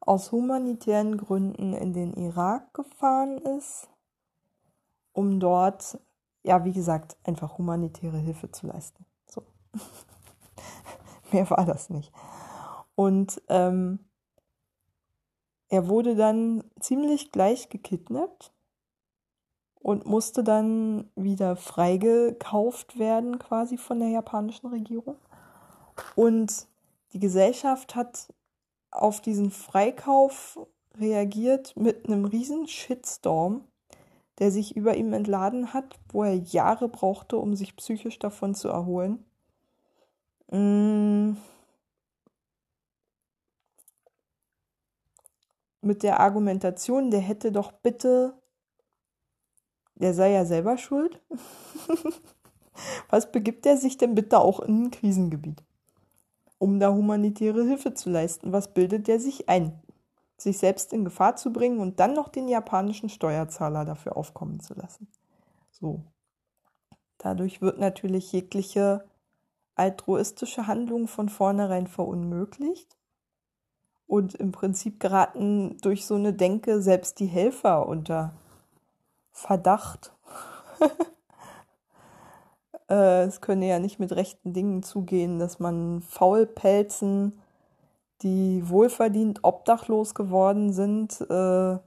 [0.08, 3.90] aus humanitären Gründen in den Irak gefahren ist,
[5.12, 6.00] um dort,
[6.44, 9.06] ja, wie gesagt, einfach humanitäre Hilfe zu leisten.
[9.26, 9.44] So.
[11.32, 12.14] Mehr war das nicht.
[12.96, 14.00] Und ähm,
[15.68, 18.54] er wurde dann ziemlich gleich gekidnappt
[19.82, 25.18] und musste dann wieder freigekauft werden quasi von der japanischen Regierung.
[26.16, 26.68] Und
[27.12, 28.34] die Gesellschaft hat
[28.92, 30.60] auf diesen Freikauf
[31.00, 33.66] reagiert mit einem riesen Shitstorm,
[34.40, 38.70] der sich über ihm entladen hat, wo er Jahre brauchte, um sich psychisch davon zu
[38.70, 39.26] erholen.
[40.50, 41.38] Mmh.
[45.82, 48.34] Mit der Argumentation, der hätte doch bitte
[50.00, 51.20] der sei ja selber schuld.
[53.10, 55.64] Was begibt er sich denn bitte auch in ein Krisengebiet?
[56.60, 59.80] Um da humanitäre Hilfe zu leisten, was bildet er sich ein?
[60.38, 64.74] Sich selbst in Gefahr zu bringen und dann noch den japanischen Steuerzahler dafür aufkommen zu
[64.74, 65.08] lassen.
[65.72, 66.04] So.
[67.18, 69.06] Dadurch wird natürlich jegliche
[69.76, 72.98] altruistische Handlung von vornherein verunmöglicht.
[74.08, 78.34] Und im Prinzip geraten durch so eine Denke selbst die Helfer unter
[79.32, 80.16] Verdacht.
[82.90, 87.40] Äh, es könne ja nicht mit rechten Dingen zugehen, dass man Faulpelzen,
[88.22, 91.78] die wohlverdient obdachlos geworden sind, äh,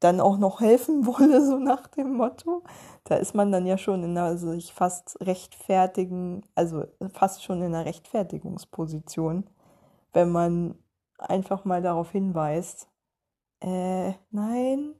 [0.00, 2.62] dann auch noch helfen wolle, so nach dem Motto.
[3.04, 7.74] Da ist man dann ja schon in einer sich fast rechtfertigen, also fast schon in
[7.74, 9.44] einer Rechtfertigungsposition,
[10.12, 10.74] wenn man
[11.18, 12.88] einfach mal darauf hinweist,
[13.60, 14.94] äh, nein,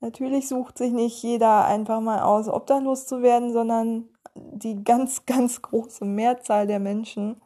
[0.00, 5.62] natürlich sucht sich nicht jeder einfach mal aus, obdachlos zu werden, sondern die ganz, ganz
[5.62, 7.40] große Mehrzahl der Menschen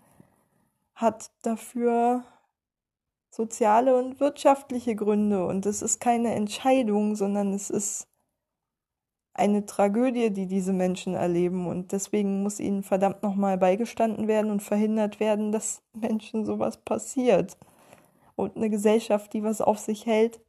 [0.95, 2.25] hat dafür
[3.31, 5.47] soziale und wirtschaftliche Gründe.
[5.47, 8.07] Und es ist keine Entscheidung, sondern es ist
[9.33, 11.67] eine Tragödie, die diese Menschen erleben.
[11.67, 17.57] Und deswegen muss ihnen verdammt nochmal beigestanden werden und verhindert werden, dass Menschen sowas passiert.
[18.37, 20.41] Und eine Gesellschaft, die was auf sich hält,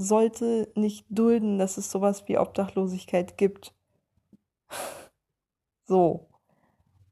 [0.00, 3.74] sollte nicht dulden, dass es sowas wie Obdachlosigkeit gibt.
[5.86, 6.26] so.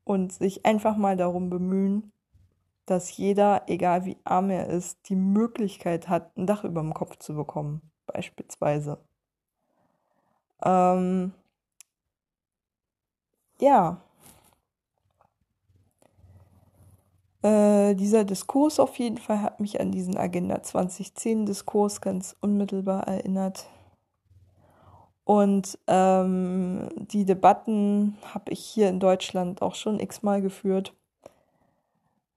[0.05, 2.12] Und sich einfach mal darum bemühen,
[2.86, 7.16] dass jeder, egal wie arm er ist, die Möglichkeit hat, ein Dach über dem Kopf
[7.18, 8.99] zu bekommen, beispielsweise.
[10.62, 11.32] Ähm,
[13.61, 14.03] ja.
[17.43, 23.07] Äh, dieser Diskurs auf jeden Fall hat mich an diesen Agenda 2010 Diskurs ganz unmittelbar
[23.07, 23.66] erinnert.
[25.24, 30.95] Und ähm, die Debatten habe ich hier in Deutschland auch schon x-mal geführt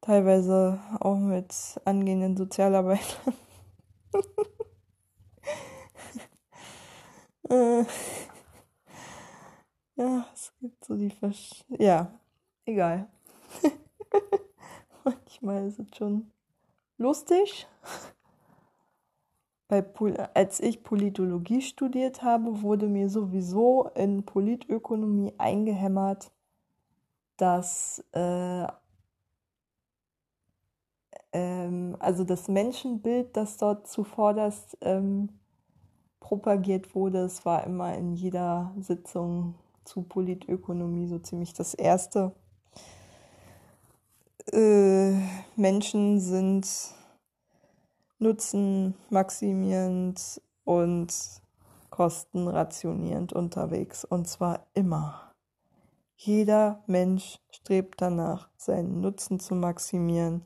[0.01, 1.53] teilweise auch mit
[1.85, 3.33] angehenden Sozialarbeitern.
[7.49, 7.85] äh,
[9.95, 12.11] ja, es gibt so die Versch Ja,
[12.65, 13.07] egal.
[15.03, 16.31] Manchmal ist es schon
[16.97, 17.67] lustig.
[19.67, 19.85] Bei,
[20.33, 26.31] als ich Politologie studiert habe, wurde mir sowieso in Politökonomie eingehämmert,
[27.37, 28.67] dass äh,
[31.31, 35.29] ähm, also das Menschenbild, das dort zuvorderst ähm,
[36.19, 42.33] propagiert wurde, es war immer in jeder Sitzung zu Politökonomie so ziemlich das erste.
[44.47, 45.13] Äh,
[45.55, 46.67] Menschen sind
[48.19, 51.13] nutzenmaximierend und
[51.89, 55.33] kostenrationierend unterwegs und zwar immer.
[56.15, 60.45] Jeder Mensch strebt danach, seinen Nutzen zu maximieren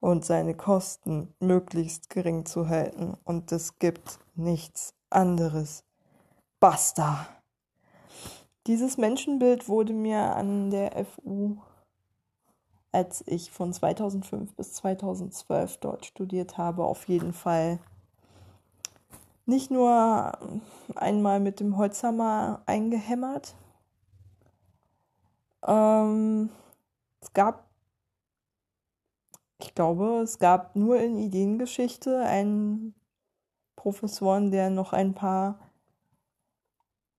[0.00, 3.16] und seine Kosten möglichst gering zu halten.
[3.24, 5.84] Und es gibt nichts anderes.
[6.60, 7.26] Basta.
[8.66, 11.56] Dieses Menschenbild wurde mir an der FU,
[12.94, 17.78] als ich von 2005 bis 2012 dort studiert habe, auf jeden Fall
[19.46, 20.32] nicht nur
[20.94, 23.54] einmal mit dem Holzhammer eingehämmert.
[25.66, 26.50] Ähm,
[27.20, 27.64] es gab
[29.64, 32.94] ich glaube, es gab nur in Ideengeschichte einen
[33.76, 35.58] Professoren, der noch ein paar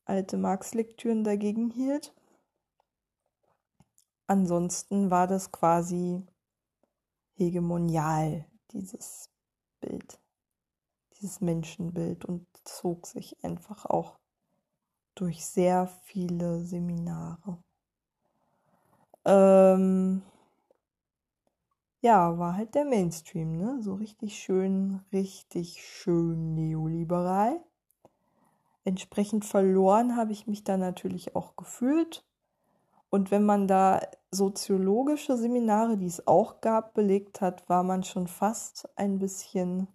[0.05, 2.13] alte Marx-Lektüren dagegen hielt.
[4.27, 6.25] Ansonsten war das quasi
[7.35, 9.29] hegemonial, dieses
[9.79, 10.19] Bild,
[11.13, 14.17] dieses Menschenbild und zog sich einfach auch
[15.15, 17.57] durch sehr viele Seminare.
[19.25, 20.21] Ähm,
[22.01, 23.81] ja, war halt der Mainstream, ne?
[23.81, 27.63] So richtig schön, richtig schön neoliberal.
[28.83, 32.23] Entsprechend verloren habe ich mich da natürlich auch gefühlt.
[33.15, 38.27] Und wenn man da soziologische Seminare, die es auch gab, belegt hat, war man schon
[38.27, 39.87] fast ein bisschen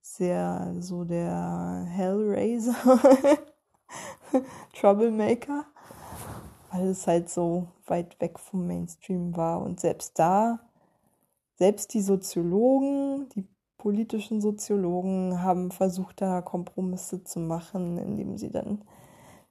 [0.00, 2.76] sehr so der Hellraiser,
[4.80, 5.64] Troublemaker
[6.70, 9.60] weil es halt so weit weg vom Mainstream war.
[9.60, 10.60] Und selbst da,
[11.56, 13.44] selbst die Soziologen, die
[13.76, 18.84] politischen Soziologen haben versucht, da Kompromisse zu machen, indem sie dann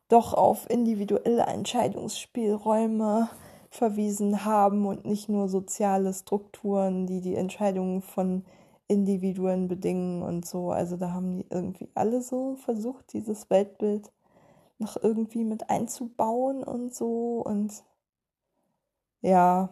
[0.08, 3.30] doch auf individuelle Entscheidungsspielräume
[3.70, 8.46] verwiesen haben und nicht nur soziale Strukturen, die die Entscheidungen von
[8.88, 10.72] Individuen bedingen und so.
[10.72, 14.12] Also da haben die irgendwie alle so versucht, dieses Weltbild
[14.78, 17.84] noch irgendwie mit einzubauen und so und
[19.22, 19.70] ja,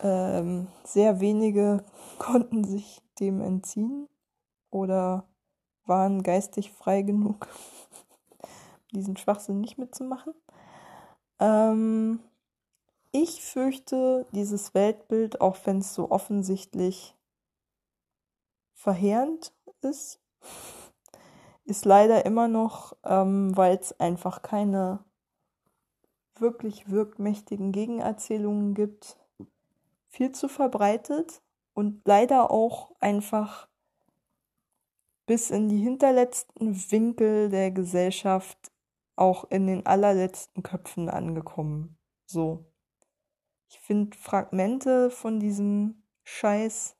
[0.00, 1.82] ähm, sehr wenige
[2.18, 4.08] konnten sich dem entziehen
[4.70, 5.24] oder
[5.86, 7.48] waren geistig frei genug,
[8.92, 10.34] diesen Schwachsinn nicht mitzumachen.
[11.38, 12.20] Ähm,
[13.10, 17.16] ich fürchte, dieses Weltbild, auch wenn es so offensichtlich
[18.72, 20.18] verheerend ist,
[21.64, 25.04] ist leider immer noch, ähm, weil es einfach keine
[26.36, 29.16] wirklich wirkmächtigen Gegenerzählungen gibt,
[30.08, 31.42] viel zu verbreitet
[31.74, 33.68] und leider auch einfach
[35.26, 38.71] bis in die hinterletzten Winkel der Gesellschaft
[39.16, 41.98] auch in den allerletzten Köpfen angekommen.
[42.26, 42.66] So.
[43.68, 46.96] Ich finde Fragmente von diesem Scheiß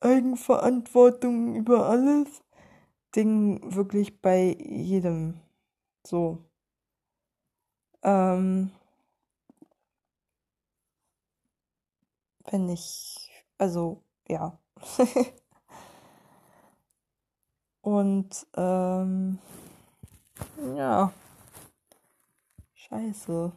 [0.00, 2.42] Eigenverantwortung über alles
[3.16, 5.40] Ding wirklich bei jedem
[6.06, 6.44] so.
[8.02, 8.70] Ähm,
[12.50, 14.58] wenn ich, also ja.
[17.80, 19.38] Und ähm,
[20.76, 21.12] ja.
[22.74, 23.52] Scheiße.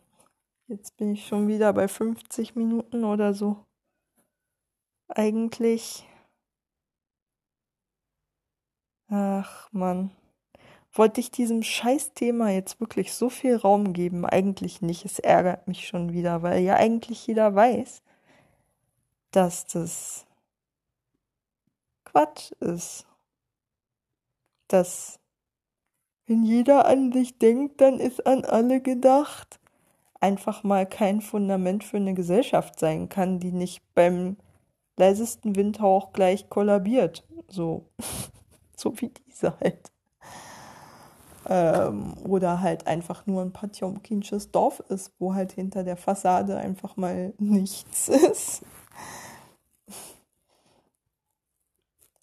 [0.68, 3.66] Jetzt bin ich schon wieder bei 50 Minuten oder so.
[5.08, 6.06] Eigentlich.
[9.10, 10.12] Ach Mann.
[10.92, 14.26] Wollte ich diesem Scheißthema jetzt wirklich so viel Raum geben?
[14.26, 15.06] Eigentlich nicht.
[15.06, 18.02] Es ärgert mich schon wieder, weil ja eigentlich jeder weiß,
[19.32, 20.26] dass das
[22.04, 23.06] Quatsch ist.
[24.68, 25.20] Dass
[26.28, 29.60] wenn jeder an sich denkt, dann ist an alle gedacht
[30.20, 34.38] einfach mal kein Fundament für eine Gesellschaft sein kann, die nicht beim
[34.98, 37.24] leisesten Windhauch gleich kollabiert.
[37.48, 37.86] So,
[38.76, 39.92] so wie diese halt.
[41.50, 46.98] Ähm, oder halt einfach nur ein Patjomkinsches Dorf ist, wo halt hinter der Fassade einfach
[46.98, 48.64] mal nichts ist.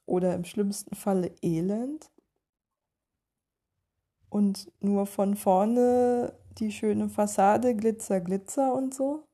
[0.06, 2.10] Oder im schlimmsten Falle Elend.
[4.34, 9.28] Und nur von vorne die schöne Fassade, Glitzer, Glitzer und so.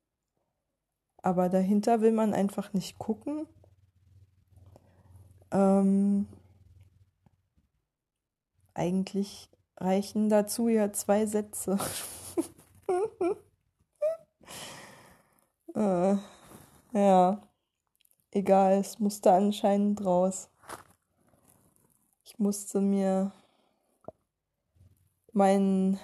[1.23, 3.47] Aber dahinter will man einfach nicht gucken.
[5.53, 6.27] Ähm,
[8.75, 9.49] eigentlich
[9.79, 11.79] reichen dazu ja zwei Sätze.
[15.75, 16.17] äh,
[16.93, 17.43] ja,
[18.33, 20.51] egal, es musste anscheinend raus.
[22.23, 23.33] Ich musste mir
[25.35, 25.99] meinen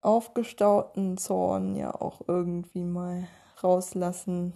[0.00, 3.28] aufgestauten Zorn ja auch irgendwie mal
[3.62, 4.52] rauslassen,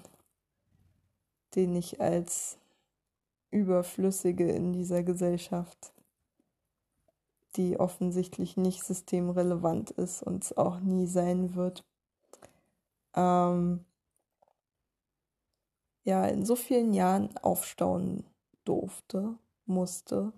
[1.54, 2.58] den ich als
[3.50, 5.92] Überflüssige in dieser Gesellschaft,
[7.56, 11.84] die offensichtlich nicht systemrelevant ist und es auch nie sein wird,
[13.14, 13.84] ähm,
[16.04, 18.24] ja, in so vielen Jahren aufstauen
[18.64, 20.32] durfte, musste.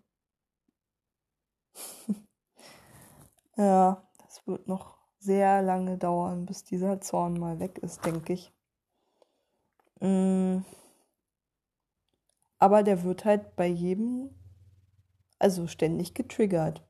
[3.56, 8.52] ja, das wird noch sehr lange dauern, bis dieser Zorn mal weg ist, denke ich.
[10.00, 10.58] Mm.
[12.58, 14.30] Aber der wird halt bei jedem,
[15.38, 16.86] also ständig getriggert.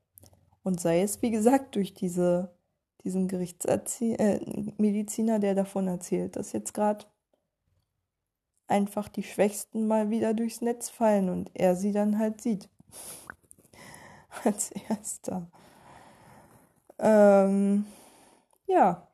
[0.63, 2.55] Und sei es, wie gesagt, durch diese,
[3.03, 7.05] diesen Gerichtsmediziner, äh, der davon erzählt, dass jetzt gerade
[8.67, 12.69] einfach die Schwächsten mal wieder durchs Netz fallen und er sie dann halt sieht.
[14.43, 15.49] Als erster.
[16.99, 17.85] Ähm,
[18.67, 19.07] ja.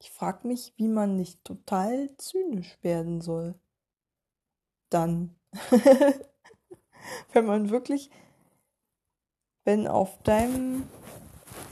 [0.00, 3.54] Ich frage mich, wie man nicht total zynisch werden soll.
[4.90, 5.36] Dann.
[7.32, 8.10] wenn man wirklich,
[9.64, 10.88] wenn auf deinem,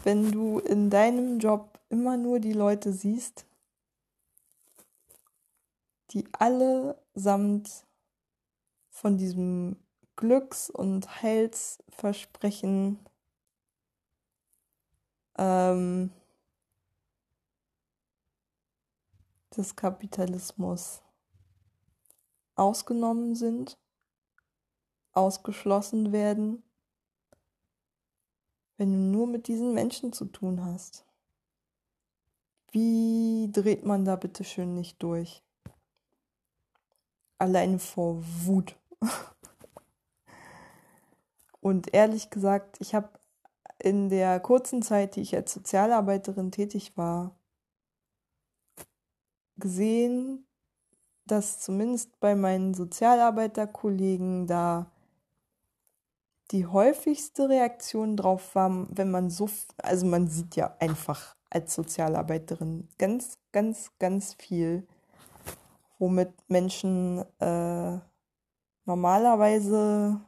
[0.04, 3.46] wenn du in deinem Job immer nur die Leute siehst,
[6.10, 7.86] die allesamt
[8.90, 9.76] von diesem
[10.16, 12.98] Glücks- und Heilsversprechen
[15.38, 16.10] ähm,
[19.56, 21.02] des Kapitalismus
[22.54, 23.78] ausgenommen sind,
[25.12, 26.62] ausgeschlossen werden,
[28.78, 31.06] wenn du nur mit diesen Menschen zu tun hast.
[32.70, 35.42] Wie dreht man da bitte schön nicht durch?
[37.38, 38.78] Alleine vor Wut.
[41.66, 43.08] Und ehrlich gesagt, ich habe
[43.80, 47.34] in der kurzen Zeit, die ich als Sozialarbeiterin tätig war,
[49.56, 50.46] gesehen,
[51.24, 54.92] dass zumindest bei meinen Sozialarbeiterkollegen da
[56.52, 62.86] die häufigste Reaktion drauf war, wenn man so, also man sieht ja einfach als Sozialarbeiterin
[62.96, 64.86] ganz, ganz, ganz viel,
[65.98, 67.98] womit Menschen äh,
[68.84, 70.20] normalerweise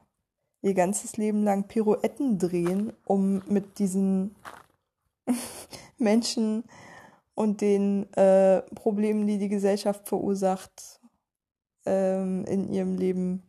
[0.63, 4.35] ihr ganzes Leben lang Pirouetten drehen, um mit diesen
[5.99, 6.65] Menschen
[7.35, 11.01] und den äh, Problemen, die die Gesellschaft verursacht,
[11.87, 13.43] ähm, in ihrem Leben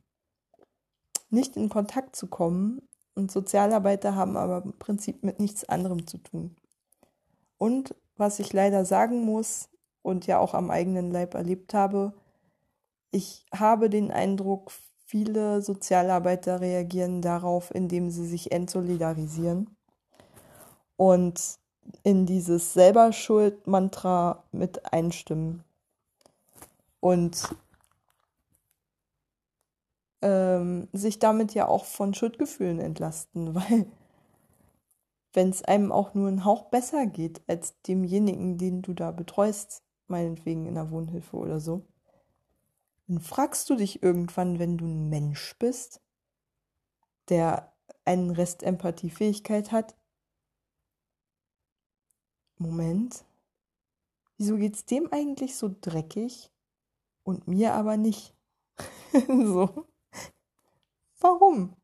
[1.29, 2.81] nicht in Kontakt zu kommen.
[3.15, 6.55] Und Sozialarbeiter haben aber im Prinzip mit nichts anderem zu tun.
[7.57, 9.69] Und was ich leider sagen muss
[10.01, 12.13] und ja auch am eigenen Leib erlebt habe,
[13.11, 14.71] ich habe den Eindruck,
[15.09, 19.75] viele Sozialarbeiter reagieren darauf, indem sie sich entsolidarisieren
[20.97, 21.57] und
[22.03, 25.63] in dieses Selberschuld-Mantra mit einstimmen.
[26.99, 27.55] Und
[30.21, 33.87] ähm, sich damit ja auch von Schuldgefühlen entlasten, weil
[35.33, 39.81] wenn es einem auch nur einen Hauch besser geht als demjenigen, den du da betreust,
[40.07, 41.83] meinetwegen in der Wohnhilfe oder so,
[43.09, 45.99] dann fragst du dich irgendwann, wenn du ein Mensch bist,
[47.29, 49.97] der einen Rest Empathiefähigkeit hat,
[52.59, 53.25] Moment,
[54.37, 56.51] wieso geht's dem eigentlich so dreckig
[57.23, 58.35] und mir aber nicht?
[59.27, 59.87] so.
[61.19, 61.75] Warum?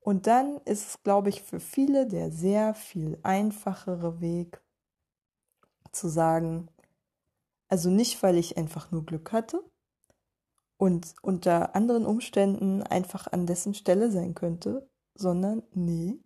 [0.00, 4.62] Und dann ist es, glaube ich, für viele der sehr viel einfachere Weg
[5.92, 6.68] zu sagen,
[7.72, 9.64] also nicht, weil ich einfach nur Glück hatte
[10.76, 16.20] und unter anderen Umständen einfach an dessen Stelle sein könnte, sondern nee,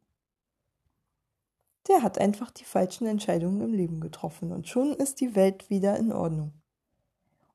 [1.86, 5.96] der hat einfach die falschen Entscheidungen im Leben getroffen und schon ist die Welt wieder
[5.96, 6.52] in Ordnung.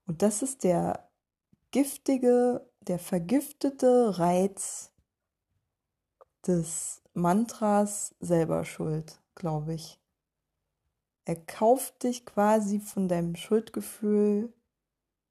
[0.06, 1.12] Und das ist der
[1.72, 4.94] giftige, der vergiftete Reiz
[6.48, 10.01] des Mantras selber schuld, glaube ich.
[11.32, 14.52] Er kauft dich quasi von deinem Schuldgefühl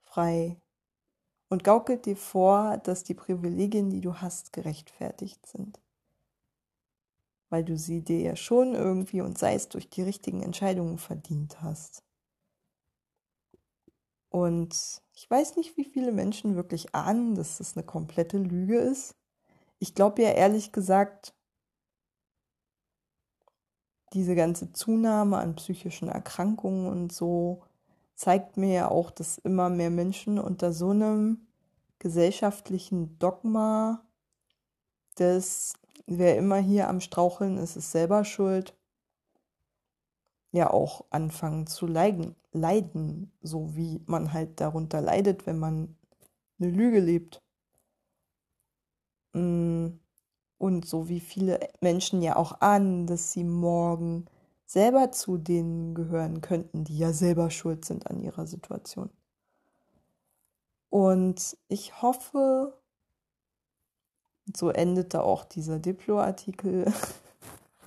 [0.01, 0.57] frei
[1.51, 5.79] und gaukelt dir vor, dass die Privilegien, die du hast, gerechtfertigt sind.
[7.51, 11.61] Weil du sie dir ja schon irgendwie und sei es durch die richtigen Entscheidungen verdient
[11.61, 12.03] hast.
[14.31, 19.17] Und ich weiß nicht, wie viele Menschen wirklich ahnen, dass das eine komplette Lüge ist.
[19.79, 21.35] Ich glaube ja ehrlich gesagt,
[24.13, 27.63] diese ganze Zunahme an psychischen Erkrankungen und so
[28.15, 31.47] zeigt mir ja auch, dass immer mehr Menschen unter so einem
[31.99, 34.05] gesellschaftlichen Dogma
[35.19, 35.75] des,
[36.07, 38.77] wer immer hier am Straucheln ist, ist selber schuld,
[40.53, 45.97] ja auch anfangen zu leiden, leiden, so wie man halt darunter leidet, wenn man
[46.59, 47.43] eine Lüge lebt.
[49.35, 49.99] Mm,
[50.61, 54.27] und so wie viele Menschen ja auch ahnen, dass sie morgen
[54.67, 59.11] selber zu denen gehören könnten, die ja selber schuld sind an ihrer Situation.
[60.91, 62.79] Und ich hoffe,
[64.57, 66.93] so endete auch dieser Diplo-Artikel,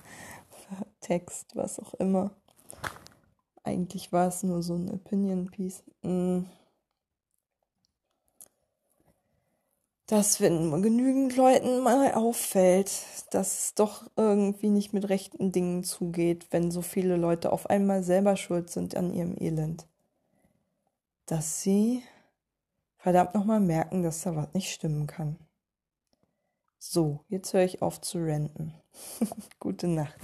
[1.00, 2.32] Text, was auch immer
[3.64, 5.82] eigentlich war es nur so ein Opinion-Piece.
[6.02, 6.40] Mm.
[10.06, 12.90] Dass, wenn genügend Leuten mal auffällt,
[13.30, 18.02] dass es doch irgendwie nicht mit rechten Dingen zugeht, wenn so viele Leute auf einmal
[18.02, 19.86] selber schuld sind an ihrem Elend.
[21.24, 22.02] Dass sie
[22.98, 25.38] verdammt nochmal merken, dass da was nicht stimmen kann.
[26.78, 28.74] So, jetzt höre ich auf zu renten.
[29.58, 30.18] Gute Nacht.